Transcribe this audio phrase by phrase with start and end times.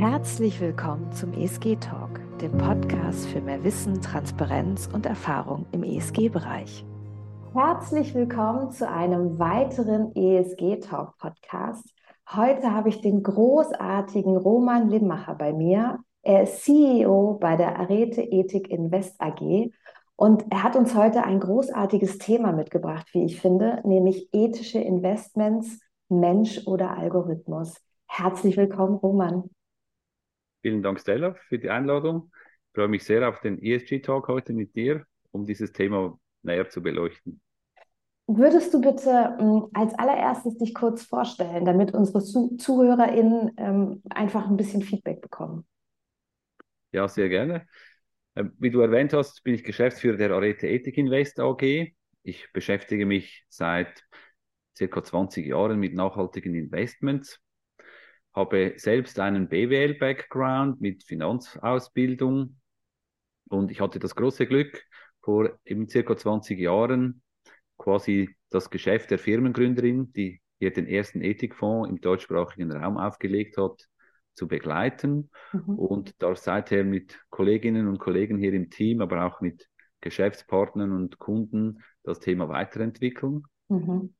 [0.00, 6.86] Herzlich willkommen zum ESG Talk, dem Podcast für mehr Wissen, Transparenz und Erfahrung im ESG-Bereich.
[7.52, 11.84] Herzlich willkommen zu einem weiteren ESG Talk Podcast.
[12.34, 15.98] Heute habe ich den großartigen Roman Limmacher bei mir.
[16.22, 19.70] Er ist CEO bei der Arete Ethik Invest AG
[20.16, 25.78] und er hat uns heute ein großartiges Thema mitgebracht, wie ich finde, nämlich ethische Investments,
[26.08, 27.76] Mensch oder Algorithmus.
[28.06, 29.50] Herzlich willkommen, Roman.
[30.62, 32.30] Vielen Dank, Stella, für die Einladung.
[32.68, 36.82] Ich freue mich sehr auf den ESG-Talk heute mit dir, um dieses Thema näher zu
[36.82, 37.40] beleuchten.
[38.26, 44.46] Würdest du bitte ähm, als allererstes dich kurz vorstellen, damit unsere Zu ZuhörerInnen ähm, einfach
[44.48, 45.66] ein bisschen Feedback bekommen?
[46.92, 47.66] Ja, sehr gerne.
[48.36, 51.92] Ähm, wie du erwähnt hast, bin ich Geschäftsführer der Arete Ethik Invest AG.
[52.22, 54.04] Ich beschäftige mich seit
[54.76, 57.40] circa 20 Jahren mit nachhaltigen Investments
[58.32, 62.56] habe selbst einen BWL-Background mit Finanzausbildung
[63.48, 64.82] und ich hatte das große Glück,
[65.22, 67.22] vor eben circa 20 Jahren
[67.76, 73.88] quasi das Geschäft der Firmengründerin, die hier den ersten Ethikfonds im deutschsprachigen Raum aufgelegt hat,
[74.34, 75.78] zu begleiten mhm.
[75.78, 79.68] und da seither mit Kolleginnen und Kollegen hier im Team, aber auch mit
[80.00, 83.44] Geschäftspartnern und Kunden das Thema weiterentwickeln.
[83.68, 84.14] Mhm.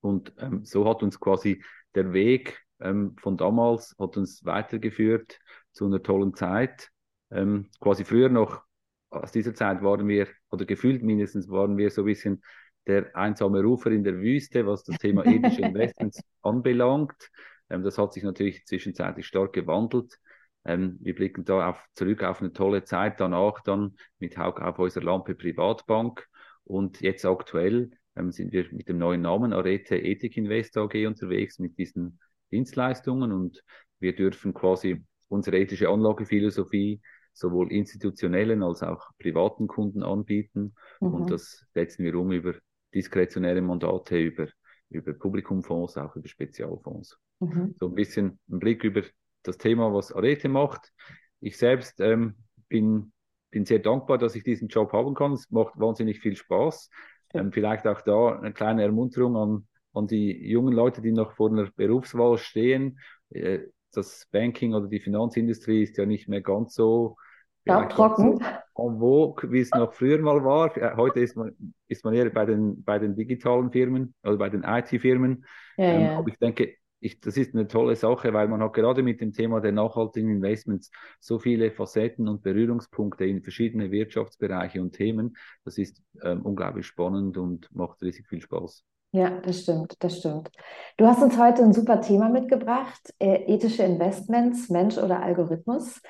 [0.00, 1.62] Und ähm, so hat uns quasi
[1.94, 5.40] der Weg ähm, von damals hat uns weitergeführt
[5.72, 6.90] zu einer tollen Zeit.
[7.30, 8.62] Ähm, quasi früher noch,
[9.10, 12.42] aus dieser Zeit waren wir, oder gefühlt mindestens, waren wir so ein bisschen
[12.86, 17.30] der einsame Rufer in der Wüste, was das Thema ethische Investments anbelangt.
[17.70, 20.18] Ähm, das hat sich natürlich zwischenzeitlich stark gewandelt.
[20.64, 25.02] Ähm, wir blicken da auf, zurück auf eine tolle Zeit danach dann mit Haug Aufhäuser
[25.02, 26.26] Lampe Privatbank
[26.64, 31.58] und jetzt aktuell ähm, sind wir mit dem neuen Namen Arete Ethik Invest AG unterwegs
[31.58, 32.18] mit diesen
[32.50, 33.62] Dienstleistungen und
[34.00, 37.00] wir dürfen quasi unsere ethische Anlagephilosophie
[37.32, 40.74] sowohl institutionellen als auch privaten Kunden anbieten.
[41.00, 41.14] Mhm.
[41.14, 42.54] Und das setzen wir um über
[42.94, 44.48] diskretionäre Mandate, über,
[44.88, 47.18] über Publikumfonds, auch über Spezialfonds.
[47.40, 47.74] Mhm.
[47.78, 49.02] So ein bisschen ein Blick über
[49.42, 50.92] das Thema, was Arete macht.
[51.40, 52.36] Ich selbst ähm,
[52.68, 53.12] bin,
[53.50, 55.32] bin sehr dankbar, dass ich diesen Job haben kann.
[55.32, 56.88] Es macht wahnsinnig viel Spaß.
[57.34, 61.50] Ähm, vielleicht auch da eine kleine Ermunterung an an die jungen Leute, die noch vor
[61.50, 62.98] einer Berufswahl stehen.
[63.30, 63.60] Äh,
[63.92, 67.16] das Banking oder die Finanzindustrie ist ja nicht mehr ganz so
[67.64, 68.38] ja, trocken.
[68.38, 68.44] So
[68.76, 70.74] en vogue, wie es noch früher mal war.
[70.96, 71.52] Heute ist man,
[71.88, 75.44] ist man eher bei den, bei den digitalen Firmen oder bei den IT-Firmen.
[75.76, 76.18] Ja, ähm, ja.
[76.18, 79.32] Aber ich denke, ich, das ist eine tolle Sache, weil man hat gerade mit dem
[79.32, 80.90] Thema der nachhaltigen Investments
[81.20, 85.36] so viele Facetten und Berührungspunkte in verschiedene Wirtschaftsbereiche und Themen.
[85.64, 88.84] Das ist ähm, unglaublich spannend und macht riesig viel Spaß.
[89.14, 90.50] Ja, das stimmt, das stimmt.
[90.96, 96.02] Du hast uns heute ein super Thema mitgebracht, äh, ethische Investments, Mensch oder Algorithmus.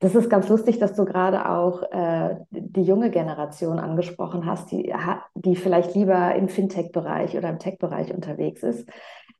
[0.00, 4.92] Das ist ganz lustig, dass du gerade auch äh, die junge Generation angesprochen hast, die,
[5.36, 8.88] die vielleicht lieber im Fintech-Bereich oder im Tech-Bereich unterwegs ist.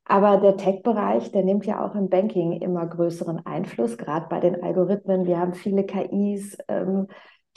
[0.04, 4.62] Aber der Tech-Bereich, der nimmt ja auch im Banking immer größeren Einfluss, gerade bei den
[4.62, 5.26] Algorithmen.
[5.26, 6.58] Wir haben viele KIs.
[6.68, 7.08] Ähm,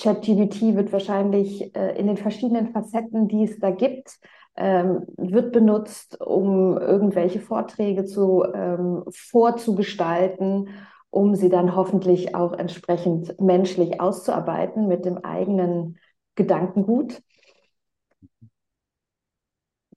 [0.02, 4.18] ChatGBT wird wahrscheinlich äh, in den verschiedenen Facetten, die es da gibt,
[4.56, 10.70] ähm, wird benutzt, um irgendwelche Vorträge zu, ähm, vorzugestalten,
[11.10, 15.98] um sie dann hoffentlich auch entsprechend menschlich auszuarbeiten mit dem eigenen
[16.36, 17.22] Gedankengut.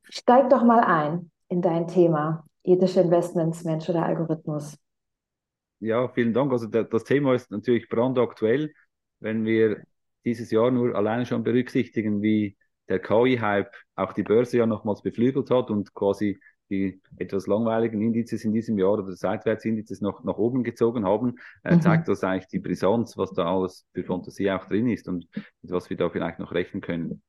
[0.05, 4.77] Steig doch mal ein in dein Thema ethische Investments, Mensch oder Algorithmus.
[5.81, 6.53] Ja, vielen Dank.
[6.53, 8.73] Also das Thema ist natürlich brandaktuell,
[9.21, 9.83] wenn wir
[10.25, 12.56] dieses Jahr nur alleine schon berücksichtigen, wie
[12.88, 16.38] der KI-Hype auch die Börse ja nochmals beflügelt hat und quasi
[16.70, 21.76] die etwas langweiligen Indizes in diesem Jahr oder Seitwärtsindizes noch nach oben gezogen haben, äh,
[21.76, 21.80] mhm.
[21.80, 25.28] zeigt das eigentlich die Brisanz, was da alles für Fantasie auch drin ist und
[25.62, 27.22] was wir da vielleicht noch rechnen können.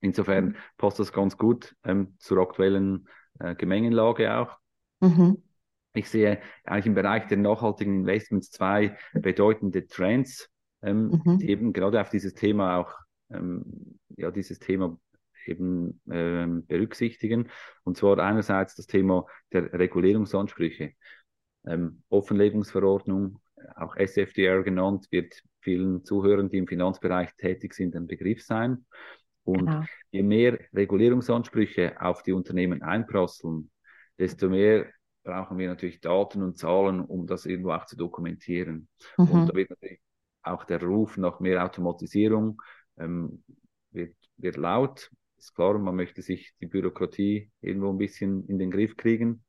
[0.00, 3.08] Insofern passt das ganz gut ähm, zur aktuellen
[3.38, 4.56] äh, Gemengenlage auch.
[5.00, 5.42] Mhm.
[5.94, 10.50] Ich sehe eigentlich im Bereich der nachhaltigen Investments zwei bedeutende Trends,
[10.82, 11.38] ähm, mhm.
[11.38, 12.92] die eben gerade auf dieses Thema auch
[13.30, 14.98] ähm, ja, dieses Thema
[15.46, 17.48] eben ähm, berücksichtigen.
[17.84, 20.92] Und zwar einerseits das Thema der Regulierungsansprüche.
[21.66, 23.40] Ähm, Offenlegungsverordnung,
[23.76, 28.84] auch SFDR genannt, wird vielen Zuhörern, die im Finanzbereich tätig sind, ein Begriff sein.
[29.44, 29.84] Und genau.
[30.10, 33.70] je mehr Regulierungsansprüche auf die Unternehmen einprasseln,
[34.18, 34.86] desto mehr
[35.22, 38.88] brauchen wir natürlich Daten und Zahlen, um das irgendwo auch zu dokumentieren.
[39.16, 39.30] Mhm.
[39.30, 40.00] Und da wird natürlich
[40.42, 42.60] auch der Ruf nach mehr Automatisierung
[42.98, 43.42] ähm,
[43.90, 45.10] wird, wird laut.
[45.36, 49.44] Ist klar, man möchte sich die Bürokratie irgendwo ein bisschen in den Griff kriegen.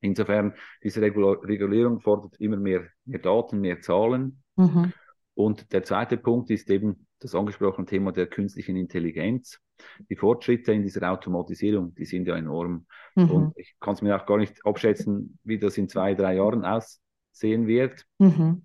[0.00, 4.42] Insofern, diese Regulierung fordert immer mehr, mehr Daten, mehr Zahlen.
[4.56, 4.92] Mhm.
[5.34, 9.60] Und der zweite Punkt ist eben das angesprochene Thema der künstlichen Intelligenz.
[10.08, 12.86] Die Fortschritte in dieser Automatisierung, die sind ja enorm.
[13.14, 13.30] Mhm.
[13.30, 16.64] Und ich kann es mir auch gar nicht abschätzen, wie das in zwei, drei Jahren
[16.64, 18.06] aussehen wird.
[18.18, 18.62] Mhm.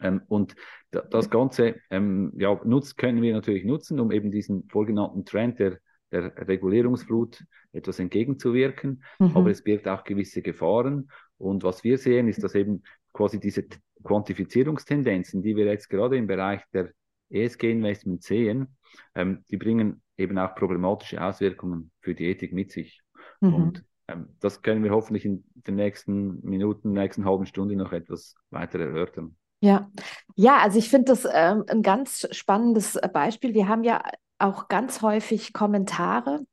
[0.00, 0.54] Ähm, und
[0.90, 5.78] das Ganze ähm, ja, nutzt, können wir natürlich nutzen, um eben diesen vorgenannten Trend der,
[6.12, 9.02] der Regulierungsflut etwas entgegenzuwirken.
[9.18, 9.36] Mhm.
[9.36, 11.08] Aber es birgt auch gewisse Gefahren.
[11.38, 12.82] Und was wir sehen, ist, dass eben
[13.12, 13.64] quasi diese
[14.02, 16.90] Quantifizierungstendenzen, die wir jetzt gerade im Bereich der
[17.30, 18.76] ESG-Investments sehen,
[19.14, 23.00] ähm, die bringen eben auch problematische Auswirkungen für die Ethik mit sich.
[23.40, 23.54] Mhm.
[23.54, 28.36] Und ähm, das können wir hoffentlich in den nächsten Minuten, nächsten halben Stunde noch etwas
[28.50, 29.36] weiter erörtern.
[29.64, 29.90] Ja,
[30.36, 33.54] ja, also ich finde das ähm, ein ganz spannendes Beispiel.
[33.54, 34.02] Wir haben ja
[34.38, 36.44] auch ganz häufig Kommentare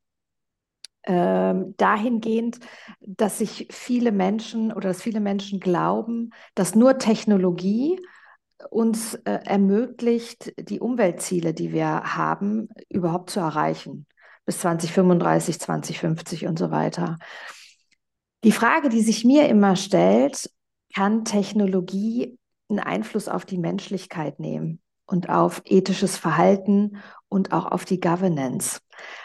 [1.03, 2.59] ähm, dahingehend,
[3.01, 7.99] dass sich viele Menschen oder dass viele Menschen glauben, dass nur Technologie
[8.69, 14.07] uns äh, ermöglicht, die Umweltziele, die wir haben, überhaupt zu erreichen.
[14.45, 17.17] Bis 2035, 2050 und so weiter.
[18.45, 20.49] Die Frage, die sich mir immer stellt,
[20.95, 22.37] kann Technologie
[22.71, 26.97] einen Einfluss auf die Menschlichkeit nehmen und auf ethisches Verhalten
[27.27, 28.79] und auch auf die Governance.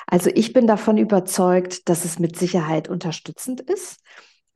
[0.07, 4.01] Also ich bin davon überzeugt, dass es mit Sicherheit unterstützend ist.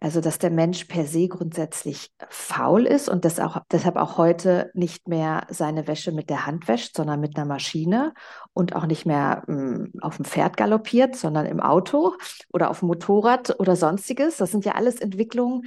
[0.02, 4.70] Also dass der Mensch per se grundsätzlich faul ist und das auch, deshalb auch heute
[4.72, 8.14] nicht mehr seine Wäsche mit der Hand wäscht, sondern mit einer Maschine
[8.54, 12.14] und auch nicht mehr mh, hm, auf dem Pferd galoppiert, sondern im Auto
[12.50, 14.38] oder auf dem Motorrad oder sonstiges.
[14.38, 15.66] Das sind ja alles Entwicklungen,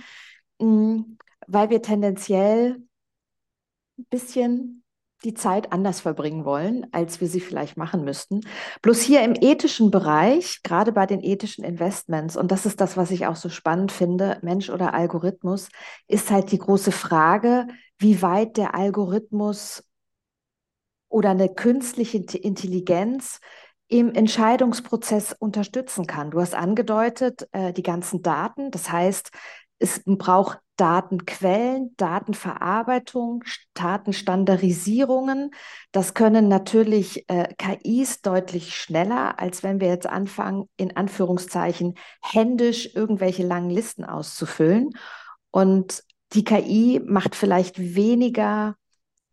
[0.58, 2.82] mh, hm, weil wir tendenziell
[4.10, 4.84] bisschen
[5.24, 8.42] die Zeit anders verbringen wollen, als wir sie vielleicht machen müssten.
[8.82, 13.12] Bloß hier im ethischen Bereich, gerade bei den ethischen Investments, und das ist das, was
[13.12, 15.70] ich auch so spannend finde, Mensch oder Algorithmus,
[16.08, 17.68] ist halt die große Frage,
[17.98, 19.84] wie weit der Algorithmus
[21.10, 23.40] oder eine künstliche Intelligenz
[23.88, 26.32] im Entscheidungsprozess unterstützen kann.
[26.32, 29.30] Du hast angedeutet, äh, die ganzen Daten, das heißt,
[29.78, 33.44] es braucht Datenquellen, Datenverarbeitung,
[33.74, 35.52] Datenstandardisierungen.
[35.92, 42.96] Das können natürlich äh, KIs deutlich schneller, als wenn wir jetzt anfangen, in Anführungszeichen händisch
[42.96, 44.92] irgendwelche langen Listen auszufüllen.
[45.52, 46.04] Und
[46.34, 48.76] die KI macht vielleicht weniger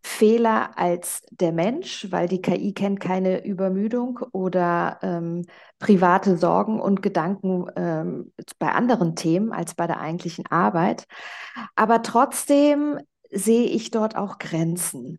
[0.03, 5.45] Fehler als der Mensch, weil die KI kennt keine Übermüdung oder ähm,
[5.79, 11.07] private Sorgen und Gedanken ähm, bei anderen Themen als bei der eigentlichen Arbeit.
[11.77, 12.99] Aber trotzdem
[13.31, 15.19] sehe ich dort auch Grenzen.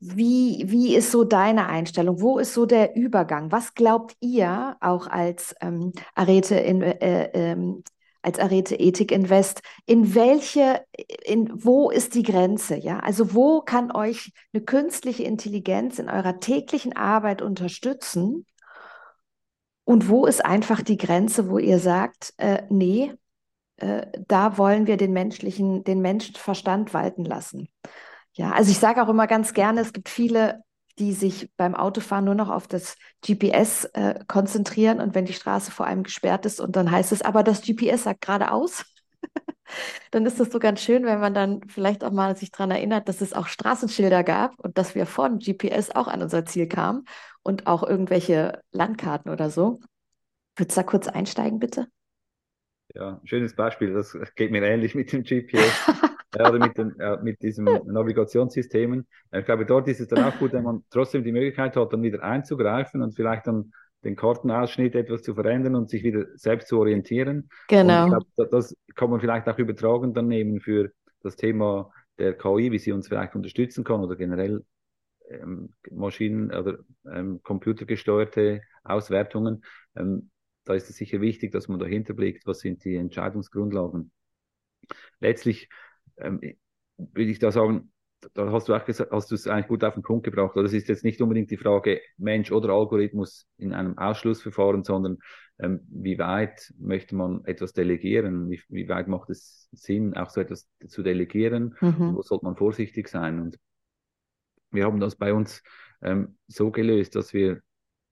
[0.00, 2.20] Wie, wie ist so deine Einstellung?
[2.20, 3.50] Wo ist so der Übergang?
[3.50, 7.82] Was glaubt ihr auch als ähm, Arete in, äh, ähm,
[8.22, 10.84] als Arete Ethik Invest, in welche,
[11.24, 12.76] in wo ist die Grenze?
[12.76, 18.46] Ja, also wo kann euch eine künstliche Intelligenz in eurer täglichen Arbeit unterstützen?
[19.84, 23.12] Und wo ist einfach die Grenze, wo ihr sagt, äh, nee,
[23.76, 27.68] äh, da wollen wir den menschlichen, den Menschenverstand walten lassen?
[28.32, 30.62] Ja, also ich sage auch immer ganz gerne, es gibt viele
[30.98, 35.70] die sich beim Autofahren nur noch auf das GPS äh, konzentrieren und wenn die Straße
[35.70, 38.84] vor allem gesperrt ist und dann heißt es, aber das GPS sagt geradeaus,
[40.10, 43.08] dann ist das so ganz schön, wenn man dann vielleicht auch mal sich daran erinnert,
[43.08, 46.68] dass es auch Straßenschilder gab und dass wir vor dem GPS auch an unser Ziel
[46.68, 47.04] kamen
[47.42, 49.80] und auch irgendwelche Landkarten oder so.
[50.56, 51.86] Würdest du da kurz einsteigen, bitte?
[52.94, 53.92] Ja, schönes Beispiel.
[53.92, 55.72] Das geht mir ähnlich mit dem GPS.
[56.36, 59.06] ja, oder mit, den, äh, mit diesen Navigationssystemen.
[59.32, 62.02] Ich glaube, dort ist es dann auch gut, wenn man trotzdem die Möglichkeit hat, dann
[62.02, 63.72] wieder einzugreifen und vielleicht dann
[64.04, 67.48] den Kartenausschnitt etwas zu verändern und sich wieder selbst zu orientieren.
[67.68, 68.04] Genau.
[68.04, 70.92] Und ich glaube, das kann man vielleicht auch übertragen dann nehmen für
[71.22, 74.64] das Thema der KI, wie sie uns vielleicht unterstützen kann oder generell
[75.30, 76.78] ähm, Maschinen- oder
[77.10, 79.64] ähm, computergesteuerte Auswertungen.
[79.96, 80.30] Ähm,
[80.64, 84.10] da ist es sicher wichtig, dass man dahinter blickt, was sind die Entscheidungsgrundlagen.
[85.20, 85.68] Letztlich
[86.20, 86.40] ähm,
[86.96, 87.92] würde ich da sagen,
[88.34, 90.56] da hast du auch gesagt, hast du es eigentlich gut auf den Punkt gebracht.
[90.56, 95.18] Das ist jetzt nicht unbedingt die Frage Mensch oder Algorithmus in einem Ausschlussverfahren, sondern
[95.60, 98.50] ähm, wie weit möchte man etwas delegieren?
[98.50, 101.76] Wie, wie, weit macht es Sinn, auch so etwas zu delegieren?
[101.80, 102.14] Mhm.
[102.16, 103.40] wo sollte man vorsichtig sein?
[103.40, 103.58] Und
[104.70, 105.62] wir haben das bei uns
[106.02, 107.60] ähm, so gelöst, dass wir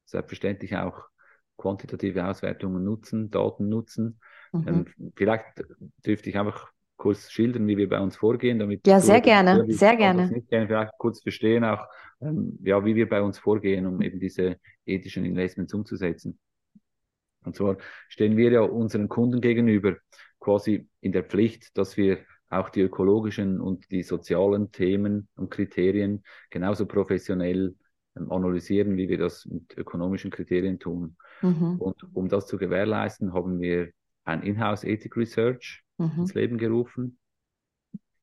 [0.05, 1.09] selbstverständlich auch
[1.57, 4.21] quantitative Auswertungen nutzen, Daten nutzen.
[4.53, 4.69] Mhm.
[4.69, 5.65] Ähm, vielleicht
[6.05, 9.97] dürfte ich einfach kurz schildern, wie wir bei uns vorgehen, damit ja sehr gerne, sehr
[9.97, 10.29] gerne.
[10.31, 11.87] Nicht gerne vielleicht kurz verstehen auch,
[12.21, 16.39] ähm, ja, wie wir bei uns vorgehen, um eben diese ethischen Investments umzusetzen.
[17.45, 17.77] Und zwar
[18.09, 19.97] stehen wir ja unseren Kunden gegenüber
[20.41, 26.25] quasi in der Pflicht, dass wir auch die ökologischen und die sozialen Themen und Kriterien
[26.51, 27.75] genauso professionell
[28.17, 31.17] ähm, analysieren, wie wir das mit ökonomischen Kriterien tun.
[31.43, 31.77] Mhm.
[31.79, 33.91] Und um das zu gewährleisten, haben wir
[34.25, 36.13] ein Inhouse Ethic Research mhm.
[36.19, 37.19] ins Leben gerufen.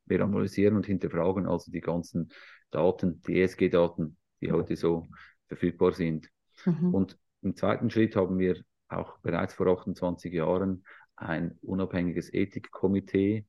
[0.06, 2.30] Wir analysieren und hinterfragen also die ganzen
[2.72, 5.08] Daten, die ESG-Daten, die heute so
[5.48, 6.30] verfügbar sind.
[6.65, 6.94] Mhm.
[6.94, 10.84] Und im zweiten Schritt haben wir auch bereits vor 28 Jahren
[11.15, 13.46] ein unabhängiges Ethikkomitee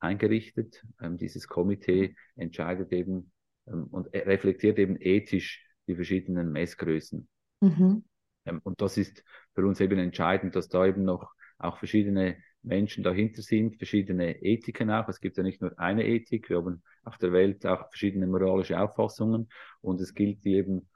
[0.00, 0.84] eingerichtet.
[1.00, 3.32] Ähm, dieses Komitee entscheidet eben
[3.66, 7.28] ähm, und reflektiert eben ethisch die verschiedenen Messgrößen.
[7.60, 8.04] Mhm.
[8.44, 13.04] Ähm, und das ist für uns eben entscheidend, dass da eben noch auch verschiedene Menschen
[13.04, 15.08] dahinter sind, verschiedene Ethiken auch.
[15.08, 18.80] Es gibt ja nicht nur eine Ethik, wir haben auf der Welt auch verschiedene moralische
[18.80, 19.48] Auffassungen
[19.80, 20.88] und es gilt, die eben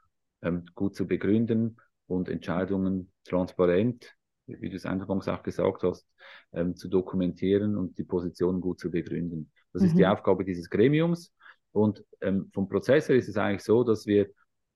[0.42, 1.76] ähm, gut zu begründen
[2.06, 4.14] und Entscheidungen transparent,
[4.46, 6.06] wie du es anfangs auch gesagt hast,
[6.52, 9.50] ähm, zu dokumentieren und die Positionen gut zu begründen.
[9.72, 9.88] Das mhm.
[9.88, 10.10] ist die mhm.
[10.10, 11.32] Aufgabe dieses Gremiums.
[11.70, 14.28] Und ähm, vom Prozess her ist es eigentlich so, dass wir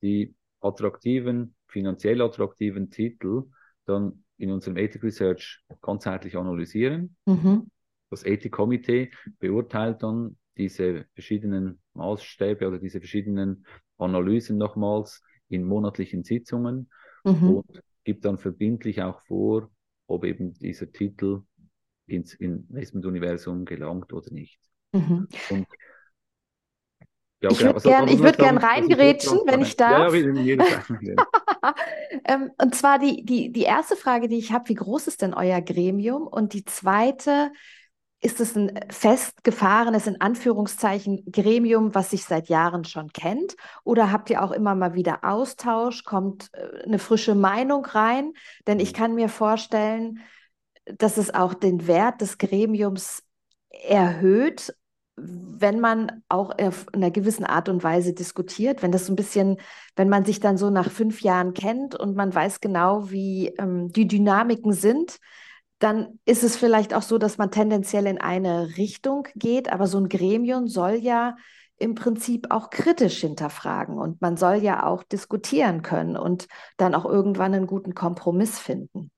[0.03, 3.45] die attraktiven, finanziell attraktiven Titel
[3.85, 7.17] dann in unserem Ethic Research ganzheitlich analysieren.
[7.27, 7.71] Mhm.
[8.11, 13.67] Das Ethikkomitee beurteilt dann diese verschiedenen Maßstäbe oder diese verschiedenen
[13.99, 16.91] Analysen nochmals in monatlichen Sitzungen
[17.25, 17.51] mhm.
[17.51, 19.71] und gibt dann verbindlich auch vor,
[20.07, 21.43] ob eben dieser Titel
[22.07, 24.61] ins Investment-Universum gelangt oder nicht.
[24.93, 25.29] Mhm.
[25.51, 25.67] Und
[27.43, 30.15] ja, ich würde gerne also, würd gern reingerätschen, wenn ich darf.
[30.15, 30.57] Ja, ja,
[32.25, 35.35] ähm, und zwar die, die, die erste Frage, die ich habe, wie groß ist denn
[35.35, 36.27] euer Gremium?
[36.27, 37.51] Und die zweite,
[38.21, 43.57] ist es ein festgefahrenes, in Anführungszeichen, Gremium, was sich seit Jahren schon kennt?
[43.85, 46.03] Oder habt ihr auch immer mal wieder Austausch?
[46.05, 48.33] Kommt äh, eine frische Meinung rein?
[48.67, 48.97] Denn ich mhm.
[48.97, 50.21] kann mir vorstellen,
[50.87, 53.23] dass es auch den Wert des Gremiums
[53.71, 54.75] erhöht,
[55.17, 59.57] wenn man auch auf einer gewissen Art und Weise diskutiert, wenn das so ein bisschen,
[59.97, 63.91] wenn man sich dann so nach fünf Jahren kennt und man weiß genau, wie ähm,
[63.93, 65.19] die Dynamiken sind,
[65.79, 69.99] dann ist es vielleicht auch so, dass man tendenziell in eine Richtung geht, aber so
[69.99, 71.37] ein Gremium soll ja
[71.79, 77.05] im Prinzip auch kritisch hinterfragen und man soll ja auch diskutieren können und dann auch
[77.05, 79.11] irgendwann einen guten Kompromiss finden.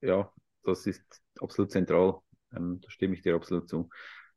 [0.00, 1.02] Ja, das ist
[1.40, 2.20] absolut zentral.
[2.54, 3.90] Ähm, da stimme ich dir absolut zu.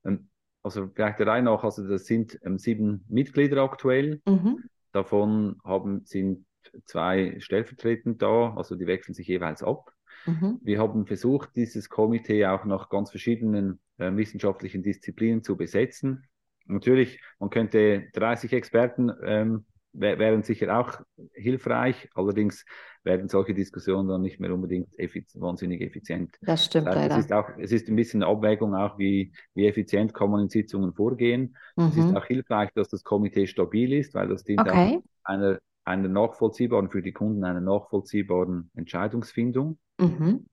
[0.06, 0.30] Ähm,
[0.62, 4.22] also vielleicht der Reihe nach, also das sind ähm, sieben Mitglieder aktuell.
[4.26, 4.64] Mhm.
[4.92, 6.46] Davon haben, sind
[6.86, 9.92] zwei stellvertretend da, also die wechseln sich jeweils ab.
[10.26, 10.60] Mhm.
[10.62, 16.24] Wir haben versucht, dieses Komitee auch nach ganz verschiedenen äh, wissenschaftlichen Disziplinen zu besetzen.
[16.66, 21.02] Natürlich, man könnte 30 Experten ähm, wären sicher auch
[21.34, 22.10] hilfreich.
[22.16, 22.66] Allerdings
[23.04, 26.36] werden solche Diskussionen dann nicht mehr unbedingt effiz wahnsinnig effizient.
[26.42, 27.20] Das stimmt das heißt, leider.
[27.20, 30.42] Es ist, auch, es ist ein bisschen eine Abwägung auch, wie, wie effizient kann man
[30.42, 31.56] in Sitzungen vorgehen.
[31.76, 31.84] Mhm.
[31.86, 32.18] Es ist mhm.
[32.18, 34.98] auch hilfreich, dass das Komitee stabil ist, weil das dient okay.
[34.98, 39.78] auch einer, einer nachvollziehbaren, für die Kunden einer nachvollziehbaren Entscheidungsfindung.
[40.00, 40.46] Mhm.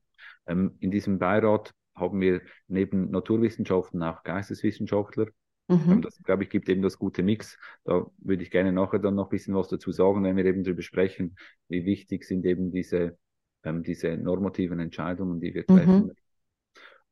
[0.46, 5.26] Ähm, in diesem Beirat haben wir neben Naturwissenschaften auch Geisteswissenschaftler.
[5.70, 5.92] Mhm.
[5.92, 7.58] Ähm, das, glaube ich, gibt eben das gute Mix.
[7.84, 10.64] Da würde ich gerne nachher dann noch ein bisschen was dazu sagen, wenn wir eben
[10.64, 11.36] darüber sprechen,
[11.68, 13.16] wie wichtig sind eben diese,
[13.62, 16.06] ähm, diese normativen Entscheidungen, die wir treffen.
[16.06, 16.12] Mhm.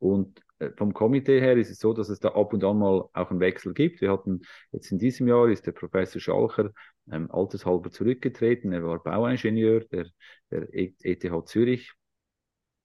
[0.00, 3.08] Und äh, vom Komitee her ist es so, dass es da ab und an mal
[3.12, 4.00] auch einen Wechsel gibt.
[4.00, 6.70] Wir hatten jetzt in diesem Jahr ist der Professor Schalcher
[7.10, 8.72] ähm, altershalber zurückgetreten.
[8.72, 10.06] Er war Bauingenieur der,
[10.50, 11.92] der ETH e Zürich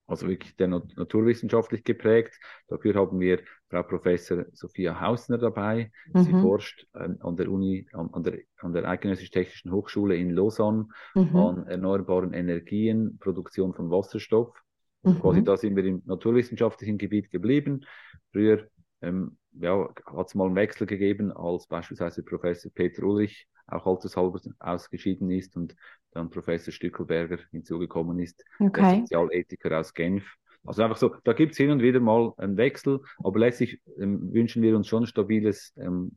[0.06, 2.38] also wirklich der naturwissenschaftlich geprägt.
[2.68, 5.90] Dafür haben wir Frau Professor Sophia Hausner dabei.
[6.12, 6.22] Mhm.
[6.22, 11.36] Sie forscht ähm, an der Uni, an, der, an der Eidgenössisch-Technischen Hochschule in Lausanne mhm.
[11.36, 14.54] an erneuerbaren Energien, Produktion von Wasserstoff.
[15.02, 15.20] Mhm.
[15.20, 17.84] Quasi da sind wir im naturwissenschaftlichen Gebiet geblieben.
[18.32, 18.68] Früher
[19.04, 24.40] ähm, ja, hat es mal einen Wechsel gegeben, als beispielsweise Professor Peter Ulrich auch altershalber
[24.60, 25.74] ausgeschieden ist und
[26.12, 28.80] dann Professor Stückelberger hinzugekommen ist, okay.
[28.80, 30.24] der Sozialethiker aus Genf.
[30.64, 34.32] Also einfach so, da gibt es hin und wieder mal einen Wechsel, aber letztlich ähm,
[34.32, 36.16] wünschen wir uns schon ein stabiles, ähm,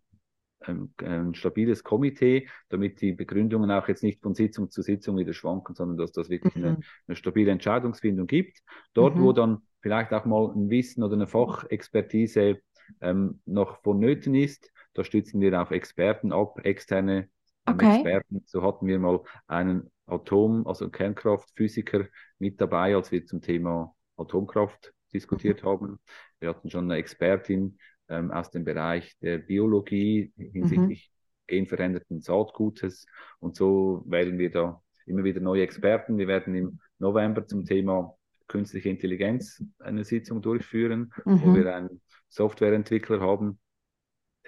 [0.62, 5.34] ein, ein, stabiles Komitee, damit die Begründungen auch jetzt nicht von Sitzung zu Sitzung wieder
[5.34, 6.64] schwanken, sondern dass das wirklich mhm.
[6.64, 8.60] eine, eine, stabile Entscheidungsfindung gibt.
[8.94, 9.22] Dort, mhm.
[9.22, 12.60] wo dann vielleicht auch mal ein Wissen oder eine Fachexpertise
[13.02, 17.30] ähm, noch vonnöten ist, da stützen wir auf Experten ab, externe
[17.66, 17.96] okay.
[17.96, 18.44] Experten.
[18.46, 22.06] So hatten wir mal einen Atom, also Kernkraftphysiker
[22.40, 25.68] mit dabei, als wir zum Thema Atomkraft diskutiert mhm.
[25.68, 26.00] haben.
[26.40, 27.78] Wir hatten schon eine Expertin
[28.10, 31.48] ähm, aus dem Bereich der Biologie hinsichtlich mhm.
[31.48, 33.06] genveränderten Saatgutes.
[33.40, 36.18] Und so wählen wir da immer wieder neue Experten.
[36.18, 38.16] Wir werden im November zum Thema
[38.48, 41.42] künstliche Intelligenz eine Sitzung durchführen, mhm.
[41.42, 43.60] wo wir einen Softwareentwickler haben,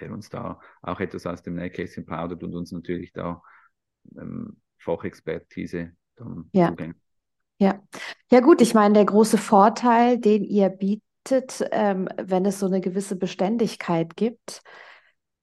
[0.00, 3.42] der uns da auch etwas aus dem Nähkästchen plaudert und uns natürlich da
[4.16, 6.68] ähm, Fachexpertise dann ja.
[6.68, 7.02] zugänglich.
[7.58, 7.82] Ja.
[8.30, 12.80] ja gut, ich meine, der große Vorteil, den ihr bietet, ähm, wenn es so eine
[12.80, 14.62] gewisse Beständigkeit gibt,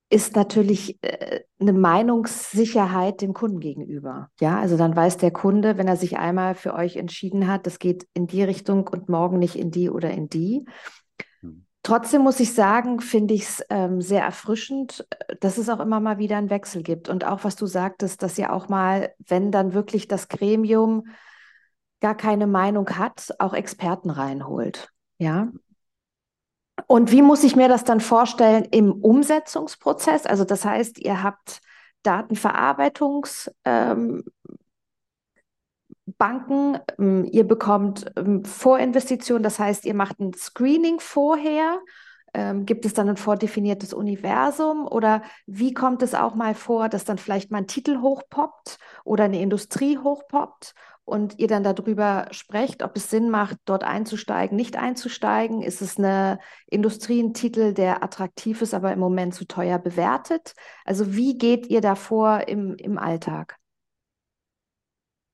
[0.09, 4.29] ist natürlich äh, eine Meinungssicherheit dem Kunden gegenüber.
[4.39, 7.79] Ja, also dann weiß der Kunde, wenn er sich einmal für euch entschieden hat, das
[7.79, 10.65] geht in die Richtung und morgen nicht in die oder in die.
[11.41, 11.65] Hm.
[11.83, 15.99] Trotzdem muss ich sagen, finde ich es ähm, sehr erfrischend, äh, dass es auch immer
[15.99, 17.09] mal wieder einen Wechsel gibt.
[17.09, 21.03] Und auch was du sagtest, dass ihr auch mal, wenn dann wirklich das Gremium
[21.99, 24.89] gar keine Meinung hat, auch Experten reinholt.
[25.17, 25.51] Ja.
[26.87, 30.25] Und wie muss ich mir das dann vorstellen im Umsetzungsprozess?
[30.25, 31.59] Also das heißt, ihr habt
[32.03, 34.23] Datenverarbeitungs, ähm,
[36.17, 41.79] Banken, ähm, ihr bekommt ähm, Vorinvestitionen, das heißt, ihr macht ein Screening vorher.
[42.33, 47.05] Ähm, gibt es dann ein vordefiniertes Universum oder wie kommt es auch mal vor, dass
[47.05, 50.73] dann vielleicht mal ein Titel hochpoppt oder eine Industrie hochpoppt
[51.07, 55.61] und ihr dann darüber sprecht, ob es Sinn macht, dort einzusteigen, nicht einzusteigen?
[55.61, 56.37] Ist es eine
[56.69, 60.53] Industrientitel, der attraktiv ist, aber im Moment zu teuer bewertet?
[60.83, 63.55] Also wie geht ihr davor im, im Alltag?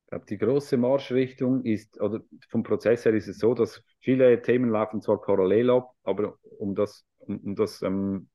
[0.03, 4.43] Ich glaube, die große Marschrichtung ist, oder vom Prozess her ist es so, dass viele
[4.43, 8.29] Themen laufen zwar parallel ab, aber um das, um, um das ähm,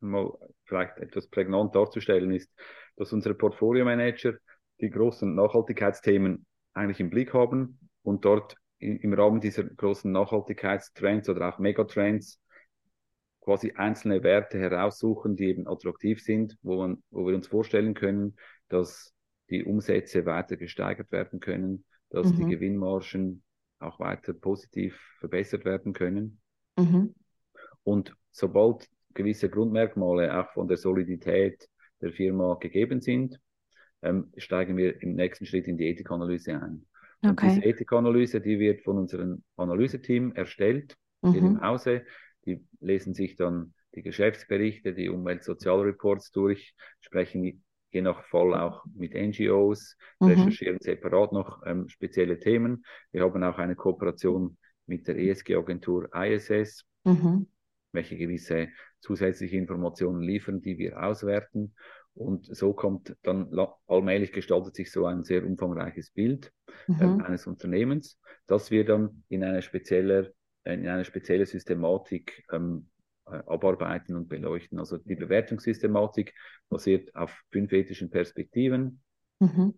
[0.00, 0.36] mal
[0.66, 2.52] vielleicht etwas prägnant darzustellen, ist,
[2.96, 4.34] dass unsere Portfolio-Manager
[4.82, 11.48] die großen Nachhaltigkeitsthemen eigentlich im Blick haben und dort im Rahmen dieser großen Nachhaltigkeitstrends oder
[11.48, 12.40] auch Megatrends
[13.40, 18.36] quasi einzelne Werte heraussuchen, die eben attraktiv sind, wo, man, wo wir uns vorstellen können,
[18.68, 19.14] dass
[19.50, 22.36] die Umsätze weiter gesteigert werden können, dass mhm.
[22.36, 23.42] die Gewinnmargen
[23.78, 26.40] auch weiter positiv verbessert werden können.
[26.78, 27.14] Mhm.
[27.82, 31.68] Und sobald gewisse Grundmerkmale auch von der Solidität
[32.00, 33.38] der Firma gegeben sind,
[34.04, 36.86] ähm, steigen wir im nächsten Schritt in die Ethikanalyse ein.
[37.22, 37.30] Okay.
[37.30, 41.32] Und diese Ethikanalyse, die wird von unserem Analyseteam erstellt, mhm.
[41.32, 42.02] hier im Hause.
[42.46, 49.14] Die lesen sich dann die Geschäftsberichte, die Umweltsozialreports durch, sprechen je nach Fall auch mit
[49.14, 50.28] NGOs, mhm.
[50.28, 52.84] recherchieren separat noch ähm, spezielle Themen.
[53.12, 57.46] Wir haben auch eine Kooperation mit der ESG-Agentur ISS, mhm.
[57.92, 58.68] welche gewisse
[59.00, 61.74] zusätzliche Informationen liefern, die wir auswerten.
[62.14, 63.50] Und so kommt dann
[63.88, 66.52] allmählich gestaltet sich so ein sehr umfangreiches Bild
[66.86, 67.20] mhm.
[67.20, 70.32] äh, eines Unternehmens, das wir dann in eine spezielle,
[70.64, 72.88] in eine spezielle Systematik ähm,
[73.26, 74.78] äh, abarbeiten und beleuchten.
[74.78, 76.34] Also die Bewertungssystematik
[76.68, 79.02] basiert auf fünf ethischen Perspektiven.
[79.40, 79.74] Mhm.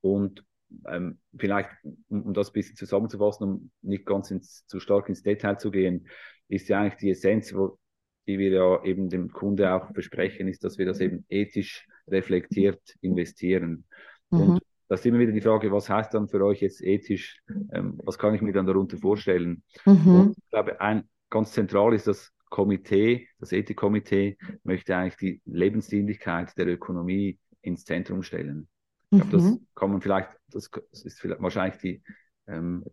[0.00, 0.44] Und
[0.88, 1.70] ähm, vielleicht,
[2.08, 5.70] um, um, das ein bisschen zusammenzufassen, um nicht ganz ins, zu stark ins Detail zu
[5.70, 6.08] gehen,
[6.48, 7.78] ist ja eigentlich die Essenz, wo,
[8.26, 12.80] die wir ja eben dem Kunde auch versprechen, ist, dass wir das eben ethisch reflektiert
[13.00, 13.84] investieren.
[14.30, 14.40] Mhm.
[14.40, 18.00] Und da ist immer wieder die Frage, was heißt dann für euch jetzt ethisch, ähm,
[18.04, 19.62] was kann ich mir dann darunter vorstellen?
[19.86, 20.14] Mhm.
[20.14, 26.56] Und ich glaube, ein ganz zentral ist das Komitee, das Ethikkomitee möchte eigentlich die Lebensdienlichkeit
[26.56, 28.68] der Ökonomie ins Zentrum stellen.
[29.10, 29.66] Ich glaube, das mhm.
[29.74, 30.70] kann man vielleicht, das
[31.04, 32.02] ist vielleicht wahrscheinlich die
[32.46, 32.84] ähm,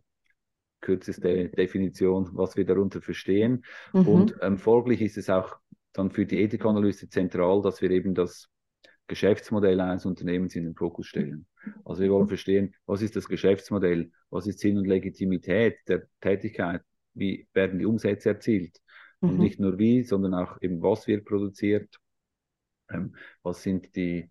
[0.81, 3.63] kürzeste Definition, was wir darunter verstehen.
[3.93, 4.07] Mhm.
[4.07, 5.57] Und ähm, folglich ist es auch
[5.93, 8.49] dann für die Ethikanalyse zentral, dass wir eben das
[9.07, 11.45] Geschäftsmodell eines Unternehmens in den Fokus stellen.
[11.83, 16.81] Also wir wollen verstehen, was ist das Geschäftsmodell, was ist Sinn und Legitimität der Tätigkeit,
[17.13, 18.79] wie werden die Umsätze erzielt
[19.19, 19.29] mhm.
[19.29, 21.99] und nicht nur wie, sondern auch eben was wird produziert,
[22.89, 24.29] ähm, was sind die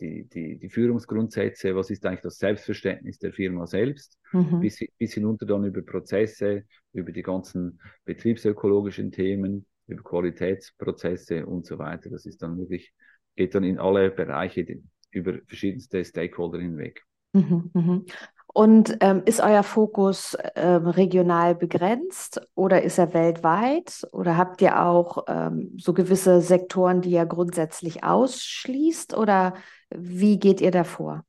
[0.00, 4.60] die, die, die Führungsgrundsätze, was ist eigentlich das Selbstverständnis der Firma selbst, mhm.
[4.60, 11.78] bis, bis hinunter dann über Prozesse, über die ganzen betriebsökologischen Themen, über Qualitätsprozesse und so
[11.78, 12.10] weiter.
[12.10, 12.92] Das ist dann wirklich,
[13.36, 17.02] geht dann in alle Bereiche über verschiedenste Stakeholder hinweg.
[17.32, 18.06] Mhm, mhm.
[18.54, 24.06] Und ähm, ist euer Fokus ähm, regional begrenzt oder ist er weltweit?
[24.12, 29.16] Oder habt ihr auch ähm, so gewisse Sektoren, die ihr grundsätzlich ausschließt?
[29.16, 29.54] Oder
[29.90, 31.24] wie geht ihr davor?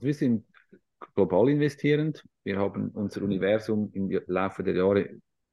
[0.00, 0.46] Wir sind
[1.14, 2.24] global investierend.
[2.44, 5.10] Wir haben unser Universum im Laufe der Jahre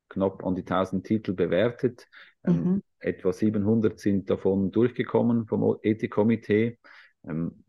[0.07, 2.07] knapp an die 1000 Titel bewertet.
[2.43, 2.83] Ähm, mhm.
[2.99, 6.77] etwa 700 sind davon durchgekommen vom Ethikkomitee.
[7.27, 7.63] Ähm,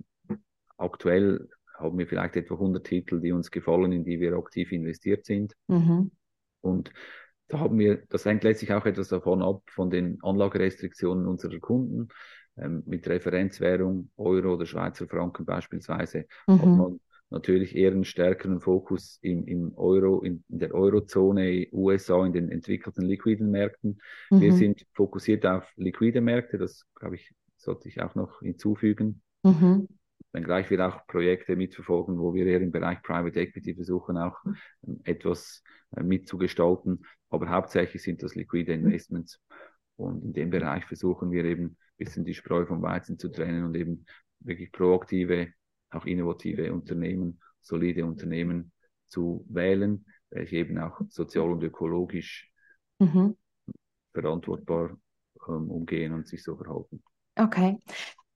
[0.77, 1.49] aktuell
[1.81, 5.55] haben wir vielleicht etwa 100 Titel, die uns gefallen, in die wir aktiv investiert sind.
[5.66, 6.11] Mhm.
[6.61, 6.93] Und
[7.49, 12.09] da haben wir, das hängt letztlich auch etwas davon ab, von den Anlagerestriktionen unserer Kunden.
[12.57, 16.61] Ähm, mit Referenzwährung, Euro oder Schweizer Franken beispielsweise, mhm.
[16.61, 22.27] hat man natürlich eher einen stärkeren Fokus im, im Euro, in, in, der Eurozone, USA,
[22.27, 24.01] in den entwickelten liquiden Märkten.
[24.31, 24.40] Mhm.
[24.40, 29.23] Wir sind fokussiert auf liquide Märkte, das glaube ich, sollte ich auch noch hinzufügen.
[29.43, 29.88] Mhm.
[30.33, 34.37] Wenngleich wir auch Projekte mitverfolgen, wo wir eher im Bereich Private Equity versuchen, auch
[34.87, 35.62] ähm, etwas
[35.97, 37.05] äh, mitzugestalten.
[37.31, 39.40] Aber hauptsächlich sind das liquide Investments.
[39.97, 43.64] Und in dem Bereich versuchen wir eben ein bisschen die Spreu vom Weizen zu trennen
[43.64, 44.07] und eben
[44.40, 45.53] wirklich proaktive,
[45.90, 48.73] auch innovative Unternehmen, solide Unternehmen
[49.07, 52.51] zu wählen, welche eben auch sozial und ökologisch
[52.99, 53.37] mhm.
[54.12, 54.97] verantwortbar
[55.49, 57.03] ähm, umgehen und sich so verhalten.
[57.37, 57.79] Okay.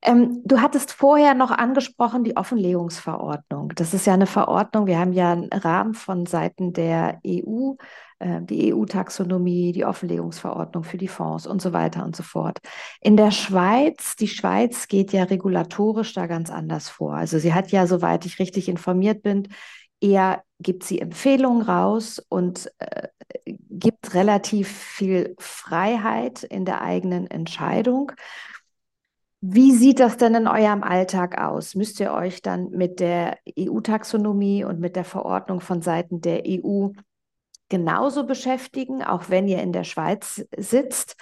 [0.05, 3.73] Ähm, du hattest vorher noch angesprochen die Offenlegungsverordnung.
[3.75, 4.87] Das ist ja eine Verordnung.
[4.87, 7.73] Wir haben ja einen Rahmen von Seiten der EU,
[8.19, 12.59] äh, die EU-Taxonomie, die Offenlegungsverordnung für die Fonds und so weiter und so fort.
[13.01, 17.15] In der Schweiz, die Schweiz geht ja regulatorisch da ganz anders vor.
[17.15, 19.49] Also sie hat ja, soweit ich richtig informiert bin,
[20.03, 23.09] eher gibt sie Empfehlungen raus und äh,
[23.47, 28.13] gibt relativ viel Freiheit in der eigenen Entscheidung.
[29.47, 31.75] Wie sieht das denn in eurem Alltag aus?
[31.75, 36.89] Müsst ihr euch dann mit der EU-Taxonomie und mit der Verordnung von Seiten der EU
[37.69, 41.17] genauso beschäftigen, auch wenn ihr in der Schweiz sitzt?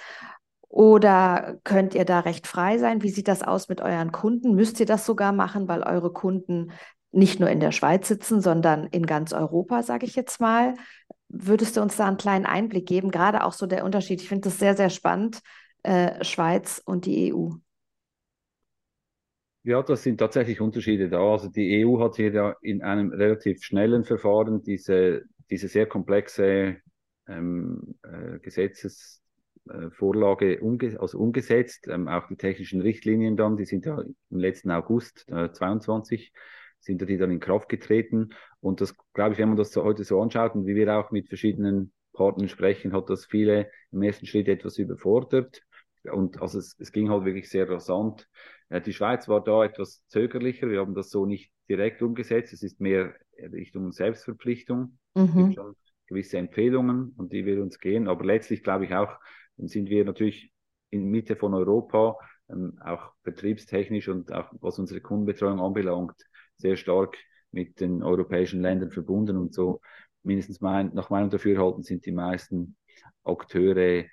[0.69, 3.03] Oder könnt ihr da recht frei sein?
[3.03, 4.55] Wie sieht das aus mit euren Kunden?
[4.55, 6.71] Müsst ihr das sogar machen, weil eure Kunden
[7.11, 10.75] nicht nur in der Schweiz sitzen, sondern in ganz Europa, sage ich jetzt mal?
[11.27, 13.11] Würdest du uns da einen kleinen Einblick geben?
[13.11, 14.21] Gerade auch so der Unterschied.
[14.21, 15.41] Ich finde das sehr, sehr spannend,
[15.83, 17.55] äh, Schweiz und die EU.
[19.63, 21.19] Ja, das sind tatsächlich Unterschiede da.
[21.31, 26.77] Also die EU hat hier ja in einem relativ schnellen Verfahren diese, diese sehr komplexe
[27.27, 31.87] ähm, äh, Gesetzesvorlage umge also umgesetzt.
[31.87, 36.33] Ähm, auch die technischen Richtlinien dann, die sind ja im letzten August äh, 22
[36.81, 38.31] sind ja die dann in Kraft getreten.
[38.59, 41.11] Und das, glaube ich, wenn man das so heute so anschaut und wie wir auch
[41.11, 45.61] mit verschiedenen Partnern sprechen, hat das viele im ersten Schritt etwas überfordert.
[46.11, 48.27] Und also es, es ging halt wirklich sehr rasant.
[48.73, 50.69] Äh, die Schweiz war da etwas zögerlicher.
[50.69, 52.53] Wir haben das so nicht direkt umgesetzt.
[52.53, 54.97] Es ist mehr Richtung Selbstverpflichtung.
[55.13, 55.23] Mhm.
[55.23, 55.75] Es gibt schon
[56.07, 58.07] gewisse Empfehlungen, an die wir uns gehen.
[58.07, 59.19] Aber letztlich glaube ich auch,
[59.57, 60.51] sind wir natürlich
[60.89, 62.17] in Mitte von Europa,
[62.49, 66.15] ähm, auch betriebstechnisch und auch was unsere Kundenbetreuung anbelangt,
[66.57, 67.17] sehr stark
[67.51, 69.81] mit den europäischen Ländern verbunden und so
[70.23, 72.75] mindestens mein, nach meinem Dafürhalten sind die meisten
[73.23, 74.05] Akteure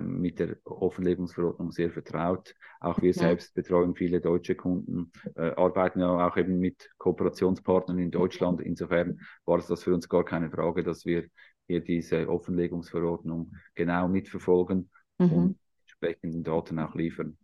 [0.00, 2.54] mit der Offenlegungsverordnung sehr vertraut.
[2.80, 3.18] Auch wir ja.
[3.18, 8.60] selbst betreuen viele deutsche Kunden, äh, arbeiten ja auch eben mit Kooperationspartnern in Deutschland.
[8.60, 11.28] Insofern war es das für uns gar keine Frage, dass wir
[11.66, 15.32] hier diese Offenlegungsverordnung genau mitverfolgen mhm.
[15.32, 17.38] und entsprechenden Daten auch liefern.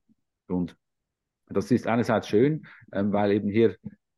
[0.49, 0.77] Und
[1.47, 3.77] das ist einerseits schön, ähm, weil eben hier